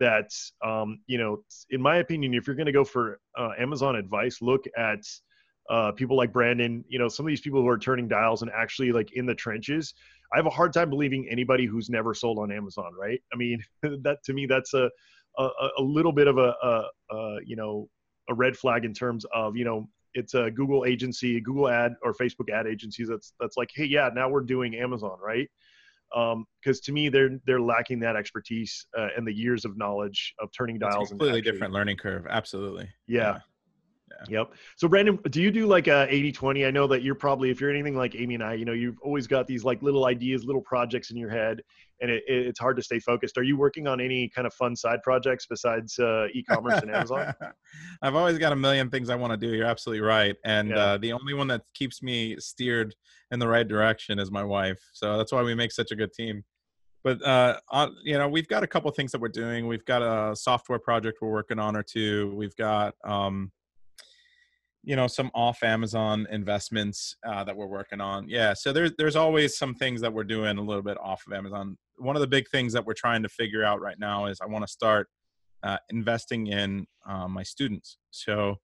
that 0.00 0.30
um, 0.64 1.00
you 1.06 1.18
know 1.18 1.42
in 1.70 1.80
my 1.80 1.96
opinion 1.96 2.34
if 2.34 2.46
you're 2.46 2.56
going 2.56 2.66
to 2.66 2.72
go 2.72 2.84
for 2.84 3.20
uh, 3.36 3.50
amazon 3.58 3.96
advice 3.96 4.40
look 4.40 4.64
at 4.76 5.00
uh, 5.70 5.92
people 5.92 6.16
like 6.16 6.32
brandon 6.32 6.84
you 6.88 6.98
know 6.98 7.08
some 7.08 7.26
of 7.26 7.28
these 7.28 7.40
people 7.40 7.60
who 7.60 7.68
are 7.68 7.78
turning 7.78 8.08
dials 8.08 8.42
and 8.42 8.50
actually 8.56 8.92
like 8.92 9.12
in 9.12 9.26
the 9.26 9.34
trenches 9.34 9.94
i 10.32 10.36
have 10.36 10.46
a 10.46 10.50
hard 10.50 10.72
time 10.72 10.88
believing 10.88 11.26
anybody 11.30 11.66
who's 11.66 11.90
never 11.90 12.14
sold 12.14 12.38
on 12.38 12.50
amazon 12.52 12.92
right? 12.98 13.20
I 13.32 13.36
mean 13.36 13.62
that 13.82 14.18
to 14.24 14.32
me 14.32 14.46
that's 14.46 14.74
a 14.74 14.90
a, 15.38 15.68
a 15.78 15.82
little 15.82 16.12
bit 16.12 16.26
of 16.26 16.38
a, 16.38 16.54
a, 16.62 16.84
a 17.14 17.38
you 17.44 17.56
know 17.56 17.88
a 18.28 18.34
red 18.34 18.56
flag 18.56 18.84
in 18.84 18.92
terms 18.92 19.24
of 19.32 19.56
you 19.56 19.64
know 19.64 19.88
it's 20.14 20.34
a 20.34 20.50
google 20.50 20.84
agency 20.84 21.40
google 21.40 21.68
ad 21.68 21.94
or 22.02 22.12
facebook 22.12 22.50
ad 22.52 22.66
agencies 22.66 23.08
that's 23.08 23.32
that's 23.38 23.56
like 23.56 23.70
hey 23.74 23.84
yeah 23.84 24.10
now 24.14 24.28
we're 24.28 24.40
doing 24.40 24.74
amazon 24.74 25.16
right 25.22 25.48
because 26.10 26.78
um, 26.78 26.82
to 26.82 26.92
me 26.92 27.08
they're 27.08 27.38
they're 27.46 27.60
lacking 27.60 28.00
that 28.00 28.16
expertise 28.16 28.86
uh, 28.96 29.08
and 29.16 29.26
the 29.26 29.32
years 29.32 29.64
of 29.64 29.76
knowledge 29.76 30.34
of 30.40 30.50
turning 30.56 30.78
dials. 30.78 31.10
completely 31.10 31.38
actually, 31.38 31.52
different 31.52 31.72
learning 31.72 31.96
curve. 31.96 32.26
Absolutely. 32.28 32.88
Yeah. 33.06 33.20
yeah. 33.20 33.38
Yeah. 34.10 34.40
Yep. 34.40 34.54
So 34.76 34.88
Brandon, 34.88 35.18
do 35.30 35.42
you 35.42 35.50
do 35.50 35.66
like 35.66 35.86
a 35.86 36.06
80 36.08 36.32
20? 36.32 36.64
I 36.64 36.70
know 36.70 36.86
that 36.86 37.02
you're 37.02 37.14
probably, 37.14 37.50
if 37.50 37.60
you're 37.60 37.70
anything 37.70 37.94
like 37.94 38.14
Amy 38.14 38.34
and 38.34 38.42
I, 38.42 38.54
you 38.54 38.64
know, 38.64 38.72
you've 38.72 38.98
always 39.00 39.26
got 39.26 39.46
these 39.46 39.64
like 39.64 39.82
little 39.82 40.06
ideas, 40.06 40.44
little 40.44 40.62
projects 40.62 41.10
in 41.10 41.16
your 41.16 41.30
head, 41.30 41.62
and 42.00 42.10
it, 42.10 42.22
it's 42.26 42.58
hard 42.58 42.76
to 42.76 42.82
stay 42.82 42.98
focused. 42.98 43.38
Are 43.38 43.42
you 43.42 43.56
working 43.56 43.86
on 43.86 44.00
any 44.00 44.28
kind 44.28 44.46
of 44.46 44.54
fun 44.54 44.76
side 44.76 45.02
projects 45.02 45.46
besides 45.46 45.98
uh, 45.98 46.26
e-commerce 46.32 46.80
and 46.82 46.94
Amazon? 46.94 47.34
I've 48.02 48.14
always 48.14 48.38
got 48.38 48.52
a 48.52 48.56
million 48.56 48.90
things 48.90 49.10
I 49.10 49.16
want 49.16 49.32
to 49.32 49.36
do. 49.36 49.54
You're 49.54 49.66
absolutely 49.66 50.02
right. 50.02 50.36
And 50.44 50.70
yeah. 50.70 50.76
uh, 50.76 50.98
the 50.98 51.12
only 51.12 51.34
one 51.34 51.48
that 51.48 51.62
keeps 51.74 52.02
me 52.02 52.36
steered 52.38 52.94
in 53.30 53.38
the 53.38 53.48
right 53.48 53.66
direction 53.66 54.18
is 54.18 54.30
my 54.30 54.44
wife. 54.44 54.80
So 54.92 55.16
that's 55.18 55.32
why 55.32 55.42
we 55.42 55.54
make 55.54 55.72
such 55.72 55.90
a 55.90 55.96
good 55.96 56.12
team 56.12 56.44
but 57.04 57.24
uh, 57.24 57.56
on, 57.70 57.94
you 58.02 58.18
know 58.18 58.28
we've 58.28 58.48
got 58.48 58.64
a 58.64 58.66
couple 58.66 58.90
things 58.90 59.12
that 59.12 59.20
we're 59.20 59.28
doing 59.28 59.68
we've 59.68 59.84
got 59.84 60.02
a 60.02 60.34
software 60.34 60.80
project 60.80 61.18
we're 61.22 61.30
working 61.30 61.58
on 61.58 61.76
or 61.76 61.82
two 61.82 62.34
we've 62.34 62.56
got 62.56 62.92
um, 63.04 63.52
you 64.88 64.96
know 64.96 65.06
some 65.06 65.30
off 65.34 65.62
Amazon 65.62 66.26
investments 66.30 67.16
uh, 67.26 67.44
that 67.44 67.54
we're 67.54 67.66
working 67.66 68.00
on. 68.00 68.26
Yeah, 68.26 68.54
so 68.54 68.72
there's 68.72 68.92
there's 68.96 69.16
always 69.16 69.58
some 69.58 69.74
things 69.74 70.00
that 70.00 70.12
we're 70.12 70.24
doing 70.24 70.56
a 70.56 70.62
little 70.62 70.82
bit 70.82 70.96
off 70.98 71.24
of 71.26 71.34
Amazon. 71.34 71.76
One 71.98 72.16
of 72.16 72.20
the 72.20 72.28
big 72.28 72.48
things 72.48 72.72
that 72.72 72.84
we're 72.84 72.94
trying 72.94 73.22
to 73.22 73.28
figure 73.28 73.64
out 73.64 73.80
right 73.80 73.98
now 73.98 74.26
is 74.26 74.40
I 74.40 74.46
want 74.46 74.66
to 74.66 74.70
start 74.70 75.08
uh, 75.62 75.78
investing 75.90 76.46
in 76.46 76.86
uh, 77.08 77.28
my 77.28 77.42
students. 77.42 77.98
So 78.10 78.56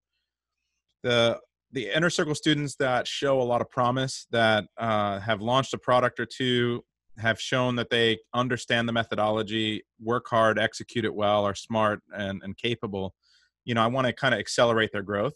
the 1.03 1.40
the 1.73 1.90
inner 1.92 2.09
circle 2.09 2.37
students 2.37 2.77
that 2.77 3.07
show 3.09 3.40
a 3.40 3.42
lot 3.42 3.61
of 3.61 3.68
promise 3.68 4.27
that 4.31 4.64
uh, 4.79 5.18
have 5.18 5.40
launched 5.40 5.75
a 5.75 5.79
product 5.79 6.20
or 6.20 6.27
two 6.27 6.85
have 7.18 7.40
shown 7.40 7.77
that 7.77 7.90
they 7.90 8.18
understand 8.33 8.88
the 8.88 8.92
methodology 8.92 9.83
work 10.01 10.27
hard 10.29 10.59
execute 10.59 11.05
it 11.05 11.14
well 11.14 11.44
are 11.44 11.55
smart 11.55 12.01
and, 12.16 12.42
and 12.42 12.57
capable 12.57 13.14
you 13.64 13.75
know 13.75 13.83
i 13.83 13.87
want 13.87 14.07
to 14.07 14.12
kind 14.12 14.35
of 14.35 14.40
accelerate 14.40 14.90
their 14.92 15.03
growth 15.03 15.35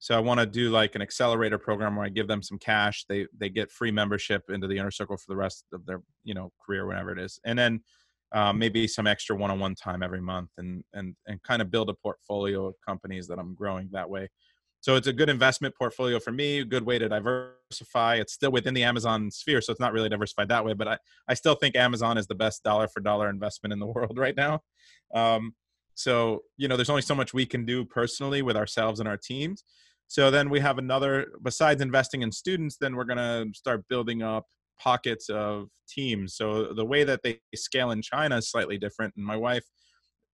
so 0.00 0.16
i 0.16 0.18
want 0.18 0.40
to 0.40 0.46
do 0.46 0.70
like 0.70 0.94
an 0.96 1.02
accelerator 1.02 1.58
program 1.58 1.94
where 1.94 2.04
i 2.04 2.08
give 2.08 2.26
them 2.26 2.42
some 2.42 2.58
cash 2.58 3.04
they 3.08 3.26
they 3.38 3.48
get 3.48 3.70
free 3.70 3.92
membership 3.92 4.42
into 4.48 4.66
the 4.66 4.76
inner 4.76 4.90
circle 4.90 5.16
for 5.16 5.26
the 5.28 5.36
rest 5.36 5.64
of 5.72 5.86
their 5.86 6.02
you 6.24 6.34
know 6.34 6.50
career 6.64 6.86
whatever 6.86 7.12
it 7.12 7.18
is 7.18 7.38
and 7.44 7.58
then 7.58 7.80
um, 8.32 8.60
maybe 8.60 8.86
some 8.86 9.08
extra 9.08 9.34
one-on-one 9.36 9.74
time 9.74 10.02
every 10.02 10.20
month 10.20 10.50
and 10.58 10.82
and 10.92 11.14
and 11.26 11.42
kind 11.42 11.62
of 11.62 11.70
build 11.70 11.88
a 11.88 11.94
portfolio 11.94 12.66
of 12.66 12.74
companies 12.86 13.28
that 13.28 13.38
i'm 13.38 13.54
growing 13.54 13.88
that 13.92 14.10
way 14.10 14.28
so 14.82 14.96
it's 14.96 15.06
a 15.06 15.12
good 15.12 15.28
investment 15.28 15.74
portfolio 15.76 16.18
for 16.18 16.32
me, 16.32 16.64
good 16.64 16.86
way 16.86 16.98
to 16.98 17.08
diversify. 17.08 18.16
It's 18.16 18.32
still 18.32 18.50
within 18.50 18.72
the 18.72 18.82
Amazon 18.82 19.30
sphere, 19.30 19.60
so 19.60 19.72
it's 19.72 19.80
not 19.80 19.92
really 19.92 20.08
diversified 20.08 20.48
that 20.48 20.64
way. 20.64 20.72
But 20.72 20.88
I, 20.88 20.98
I 21.28 21.34
still 21.34 21.54
think 21.54 21.76
Amazon 21.76 22.16
is 22.16 22.26
the 22.26 22.34
best 22.34 22.62
dollar 22.62 22.88
for 22.88 23.00
dollar 23.00 23.28
investment 23.28 23.74
in 23.74 23.78
the 23.78 23.86
world 23.94 24.18
right 24.18 24.36
now. 24.36 24.60
Um, 25.14 25.54
so 25.94 26.40
you 26.56 26.66
know, 26.66 26.76
there's 26.76 26.90
only 26.90 27.02
so 27.02 27.14
much 27.14 27.34
we 27.34 27.44
can 27.44 27.66
do 27.66 27.84
personally 27.84 28.40
with 28.40 28.56
ourselves 28.56 29.00
and 29.00 29.08
our 29.08 29.18
teams. 29.18 29.64
So 30.10 30.28
then 30.28 30.50
we 30.50 30.58
have 30.58 30.78
another. 30.78 31.28
Besides 31.40 31.80
investing 31.80 32.22
in 32.22 32.32
students, 32.32 32.76
then 32.80 32.96
we're 32.96 33.04
gonna 33.04 33.44
start 33.54 33.86
building 33.88 34.24
up 34.24 34.44
pockets 34.76 35.28
of 35.28 35.68
teams. 35.88 36.34
So 36.34 36.72
the 36.72 36.84
way 36.84 37.04
that 37.04 37.20
they 37.22 37.38
scale 37.54 37.92
in 37.92 38.02
China 38.02 38.38
is 38.38 38.50
slightly 38.50 38.76
different, 38.76 39.14
and 39.16 39.24
my 39.24 39.36
wife 39.36 39.62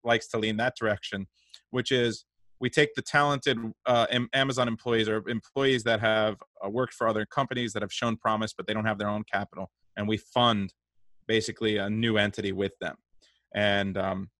likes 0.03 0.27
to 0.29 0.39
lean 0.39 0.57
that 0.57 0.73
direction, 0.75 1.27
which 1.69 1.91
is 1.91 2.25
we 2.59 2.71
take 2.71 2.95
the 2.95 3.03
talented 3.03 3.59
uh, 3.85 4.07
Amazon 4.33 4.67
employees 4.67 5.07
or 5.07 5.21
employees 5.29 5.83
that 5.83 5.99
have 5.99 6.37
uh, 6.65 6.69
worked 6.69 6.95
for 6.95 7.07
other 7.07 7.27
companies 7.27 7.71
that 7.73 7.83
have 7.83 7.93
shown 7.93 8.17
promise, 8.17 8.53
but 8.57 8.65
they 8.65 8.73
don't 8.73 8.85
have 8.85 8.97
their 8.97 9.09
own 9.09 9.25
capital, 9.31 9.69
and 9.95 10.07
we 10.07 10.17
fund 10.17 10.73
basically 11.27 11.77
a 11.77 11.87
new 11.87 12.17
entity 12.17 12.51
with 12.51 12.73
them. 12.81 12.95
And 13.53 13.95
um, 13.95 14.31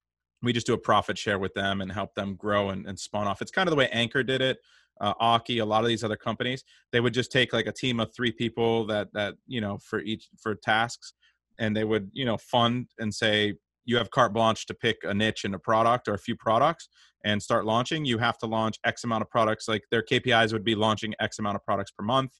we 0.43 0.53
just 0.53 0.67
do 0.67 0.73
a 0.73 0.77
profit 0.77 1.17
share 1.17 1.39
with 1.39 1.53
them 1.53 1.81
and 1.81 1.91
help 1.91 2.13
them 2.15 2.35
grow 2.35 2.69
and, 2.69 2.85
and 2.85 2.99
spawn 2.99 3.27
off. 3.27 3.41
It's 3.41 3.51
kind 3.51 3.67
of 3.67 3.71
the 3.71 3.77
way 3.77 3.89
Anker 3.89 4.23
did 4.23 4.41
it. 4.41 4.57
Uh, 4.99 5.13
Aukey, 5.21 5.61
a 5.61 5.65
lot 5.65 5.83
of 5.83 5.89
these 5.89 6.03
other 6.03 6.15
companies, 6.15 6.63
they 6.91 6.99
would 6.99 7.13
just 7.13 7.31
take 7.31 7.53
like 7.53 7.67
a 7.67 7.71
team 7.71 7.99
of 7.99 8.13
three 8.15 8.31
people 8.31 8.85
that 8.87 9.07
that 9.13 9.35
you 9.45 9.61
know 9.61 9.77
for 9.77 9.99
each 10.01 10.27
for 10.41 10.55
tasks, 10.55 11.13
and 11.59 11.75
they 11.75 11.83
would 11.83 12.09
you 12.13 12.25
know 12.25 12.37
fund 12.37 12.87
and 12.97 13.13
say 13.13 13.53
you 13.85 13.95
have 13.97 14.11
carte 14.11 14.33
blanche 14.33 14.65
to 14.65 14.73
pick 14.73 14.97
a 15.03 15.13
niche 15.13 15.45
and 15.45 15.55
a 15.55 15.59
product 15.59 16.07
or 16.07 16.13
a 16.13 16.19
few 16.19 16.35
products 16.35 16.89
and 17.23 17.41
start 17.41 17.65
launching, 17.65 18.05
you 18.05 18.17
have 18.17 18.37
to 18.37 18.45
launch 18.45 18.79
X 18.85 19.03
amount 19.03 19.21
of 19.21 19.29
products. 19.29 19.67
Like 19.67 19.83
their 19.91 20.03
KPIs 20.03 20.53
would 20.53 20.63
be 20.63 20.75
launching 20.75 21.13
X 21.19 21.39
amount 21.39 21.55
of 21.55 21.63
products 21.63 21.91
per 21.91 22.03
month. 22.03 22.31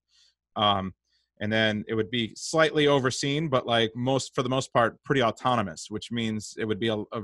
Um, 0.55 0.93
and 1.39 1.51
then 1.51 1.83
it 1.87 1.93
would 1.93 2.09
be 2.09 2.33
slightly 2.35 2.87
overseen, 2.87 3.47
but 3.47 3.65
like 3.65 3.91
most, 3.95 4.33
for 4.35 4.43
the 4.43 4.49
most 4.49 4.73
part, 4.73 5.01
pretty 5.03 5.21
autonomous, 5.21 5.87
which 5.89 6.11
means 6.11 6.55
it 6.57 6.65
would 6.65 6.79
be 6.79 6.87
a, 6.87 6.97
a 6.97 7.21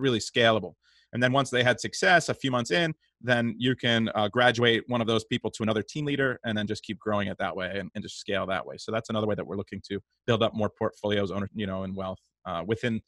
really 0.00 0.18
scalable. 0.18 0.74
And 1.12 1.22
then 1.22 1.32
once 1.32 1.50
they 1.50 1.62
had 1.62 1.80
success 1.80 2.28
a 2.28 2.34
few 2.34 2.50
months 2.50 2.70
in, 2.70 2.94
then 3.20 3.54
you 3.58 3.74
can 3.74 4.08
uh, 4.14 4.28
graduate 4.28 4.84
one 4.86 5.00
of 5.00 5.06
those 5.06 5.24
people 5.24 5.50
to 5.50 5.62
another 5.62 5.82
team 5.82 6.04
leader 6.04 6.38
and 6.44 6.56
then 6.56 6.66
just 6.66 6.82
keep 6.82 6.98
growing 6.98 7.28
it 7.28 7.36
that 7.38 7.54
way 7.54 7.78
and, 7.78 7.90
and 7.94 8.02
just 8.02 8.18
scale 8.18 8.46
that 8.46 8.64
way. 8.64 8.76
So 8.78 8.92
that's 8.92 9.10
another 9.10 9.26
way 9.26 9.34
that 9.34 9.46
we're 9.46 9.56
looking 9.56 9.82
to 9.90 10.00
build 10.26 10.42
up 10.42 10.54
more 10.54 10.70
portfolios, 10.70 11.30
owner, 11.30 11.48
you 11.54 11.66
know, 11.66 11.82
and 11.82 11.94
wealth 11.94 12.20
uh, 12.46 12.62
within 12.66 13.00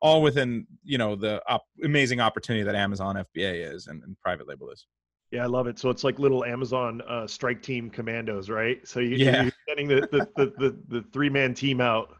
all 0.00 0.20
within, 0.20 0.66
you 0.82 0.98
know, 0.98 1.14
the 1.14 1.40
op- 1.48 1.66
amazing 1.84 2.20
opportunity 2.20 2.64
that 2.64 2.74
Amazon 2.74 3.14
FBA 3.14 3.72
is 3.72 3.86
and, 3.86 4.02
and, 4.02 4.18
private 4.20 4.48
label 4.48 4.68
is. 4.70 4.86
Yeah, 5.30 5.44
I 5.44 5.46
love 5.46 5.68
it. 5.68 5.78
So 5.78 5.90
it's 5.90 6.02
like 6.02 6.18
little 6.18 6.44
Amazon 6.44 7.00
uh, 7.08 7.26
strike 7.28 7.62
team 7.62 7.88
commandos, 7.88 8.50
right? 8.50 8.86
So 8.86 8.98
you, 8.98 9.16
yeah. 9.16 9.44
you're 9.44 9.52
getting 9.68 9.86
the, 9.86 10.08
the, 10.10 10.28
the, 10.36 10.52
the, 10.58 10.76
the 10.88 11.04
three 11.12 11.30
man 11.30 11.54
team 11.54 11.80
out, 11.80 12.16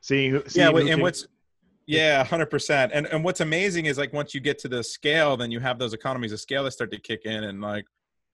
seeing, 0.00 0.40
seeing 0.46 0.72
yeah, 0.72 0.78
and 0.78 0.88
can- 0.88 1.00
what's 1.00 1.26
yeah, 1.86 2.24
hundred 2.24 2.46
percent. 2.46 2.92
And 2.94 3.06
and 3.06 3.22
what's 3.24 3.40
amazing 3.40 3.86
is 3.86 3.98
like 3.98 4.12
once 4.12 4.34
you 4.34 4.40
get 4.40 4.58
to 4.60 4.68
the 4.68 4.82
scale, 4.82 5.36
then 5.36 5.50
you 5.50 5.60
have 5.60 5.78
those 5.78 5.92
economies 5.92 6.32
of 6.32 6.40
scale 6.40 6.64
that 6.64 6.72
start 6.72 6.90
to 6.92 7.00
kick 7.00 7.22
in, 7.24 7.44
and 7.44 7.60
like 7.60 7.84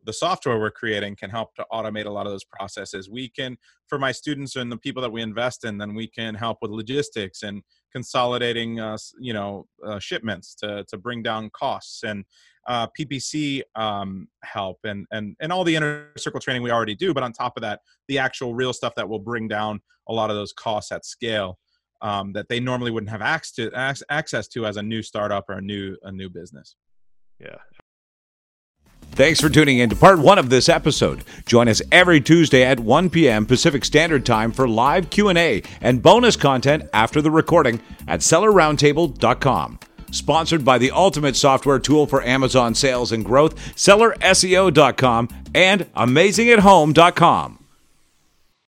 the 0.04 0.12
software 0.12 0.58
we're 0.58 0.70
creating 0.70 1.16
can 1.16 1.30
help 1.30 1.54
to 1.54 1.66
automate 1.72 2.06
a 2.06 2.10
lot 2.10 2.26
of 2.26 2.32
those 2.32 2.44
processes. 2.44 3.10
We 3.10 3.28
can, 3.28 3.58
for 3.86 3.98
my 3.98 4.12
students 4.12 4.56
and 4.56 4.72
the 4.72 4.76
people 4.76 5.02
that 5.02 5.12
we 5.12 5.20
invest 5.20 5.64
in, 5.64 5.78
then 5.78 5.94
we 5.94 6.06
can 6.06 6.34
help 6.34 6.58
with 6.62 6.70
logistics 6.70 7.42
and 7.42 7.62
consolidating, 7.92 8.80
uh, 8.80 8.96
you 9.18 9.32
know, 9.32 9.66
uh, 9.84 9.98
shipments 9.98 10.54
to 10.56 10.84
to 10.88 10.96
bring 10.96 11.22
down 11.22 11.50
costs 11.50 12.02
and 12.04 12.24
uh, 12.68 12.86
PPC 12.98 13.62
um, 13.74 14.28
help 14.44 14.78
and 14.84 15.06
and 15.10 15.36
and 15.40 15.52
all 15.52 15.64
the 15.64 15.74
inner 15.74 16.12
circle 16.16 16.40
training 16.40 16.62
we 16.62 16.70
already 16.70 16.94
do. 16.94 17.12
But 17.12 17.24
on 17.24 17.32
top 17.32 17.54
of 17.56 17.62
that, 17.62 17.80
the 18.08 18.18
actual 18.18 18.54
real 18.54 18.72
stuff 18.72 18.94
that 18.94 19.08
will 19.08 19.18
bring 19.18 19.48
down 19.48 19.80
a 20.08 20.12
lot 20.12 20.30
of 20.30 20.36
those 20.36 20.52
costs 20.52 20.92
at 20.92 21.04
scale 21.04 21.58
um, 22.02 22.32
that 22.32 22.48
they 22.48 22.60
normally 22.60 22.90
wouldn't 22.90 23.10
have 23.10 23.22
access 23.22 23.52
to, 23.52 24.02
access 24.08 24.48
to 24.48 24.66
as 24.66 24.76
a 24.76 24.82
new 24.82 25.02
startup 25.02 25.48
or 25.48 25.54
a 25.54 25.60
new 25.60 25.96
a 26.02 26.12
new 26.12 26.28
business. 26.28 26.76
Yeah. 27.38 27.56
Thanks 29.12 29.40
for 29.40 29.48
tuning 29.48 29.78
in 29.78 29.90
to 29.90 29.96
part 29.96 30.18
one 30.18 30.38
of 30.38 30.50
this 30.50 30.68
episode. 30.68 31.24
Join 31.44 31.68
us 31.68 31.82
every 31.90 32.20
Tuesday 32.20 32.64
at 32.64 32.78
1 32.80 33.10
p.m. 33.10 33.44
Pacific 33.44 33.84
Standard 33.84 34.24
Time 34.24 34.52
for 34.52 34.68
live 34.68 35.10
Q&A 35.10 35.62
and 35.80 36.02
bonus 36.02 36.36
content 36.36 36.88
after 36.92 37.20
the 37.20 37.30
recording 37.30 37.80
at 38.06 38.20
sellerroundtable.com. 38.20 39.80
Sponsored 40.12 40.64
by 40.64 40.78
the 40.78 40.90
ultimate 40.90 41.36
software 41.36 41.78
tool 41.78 42.06
for 42.06 42.22
Amazon 42.22 42.74
sales 42.74 43.12
and 43.12 43.24
growth, 43.24 43.56
sellerseo.com 43.74 45.28
and 45.54 45.92
amazingathome.com. 45.94 47.59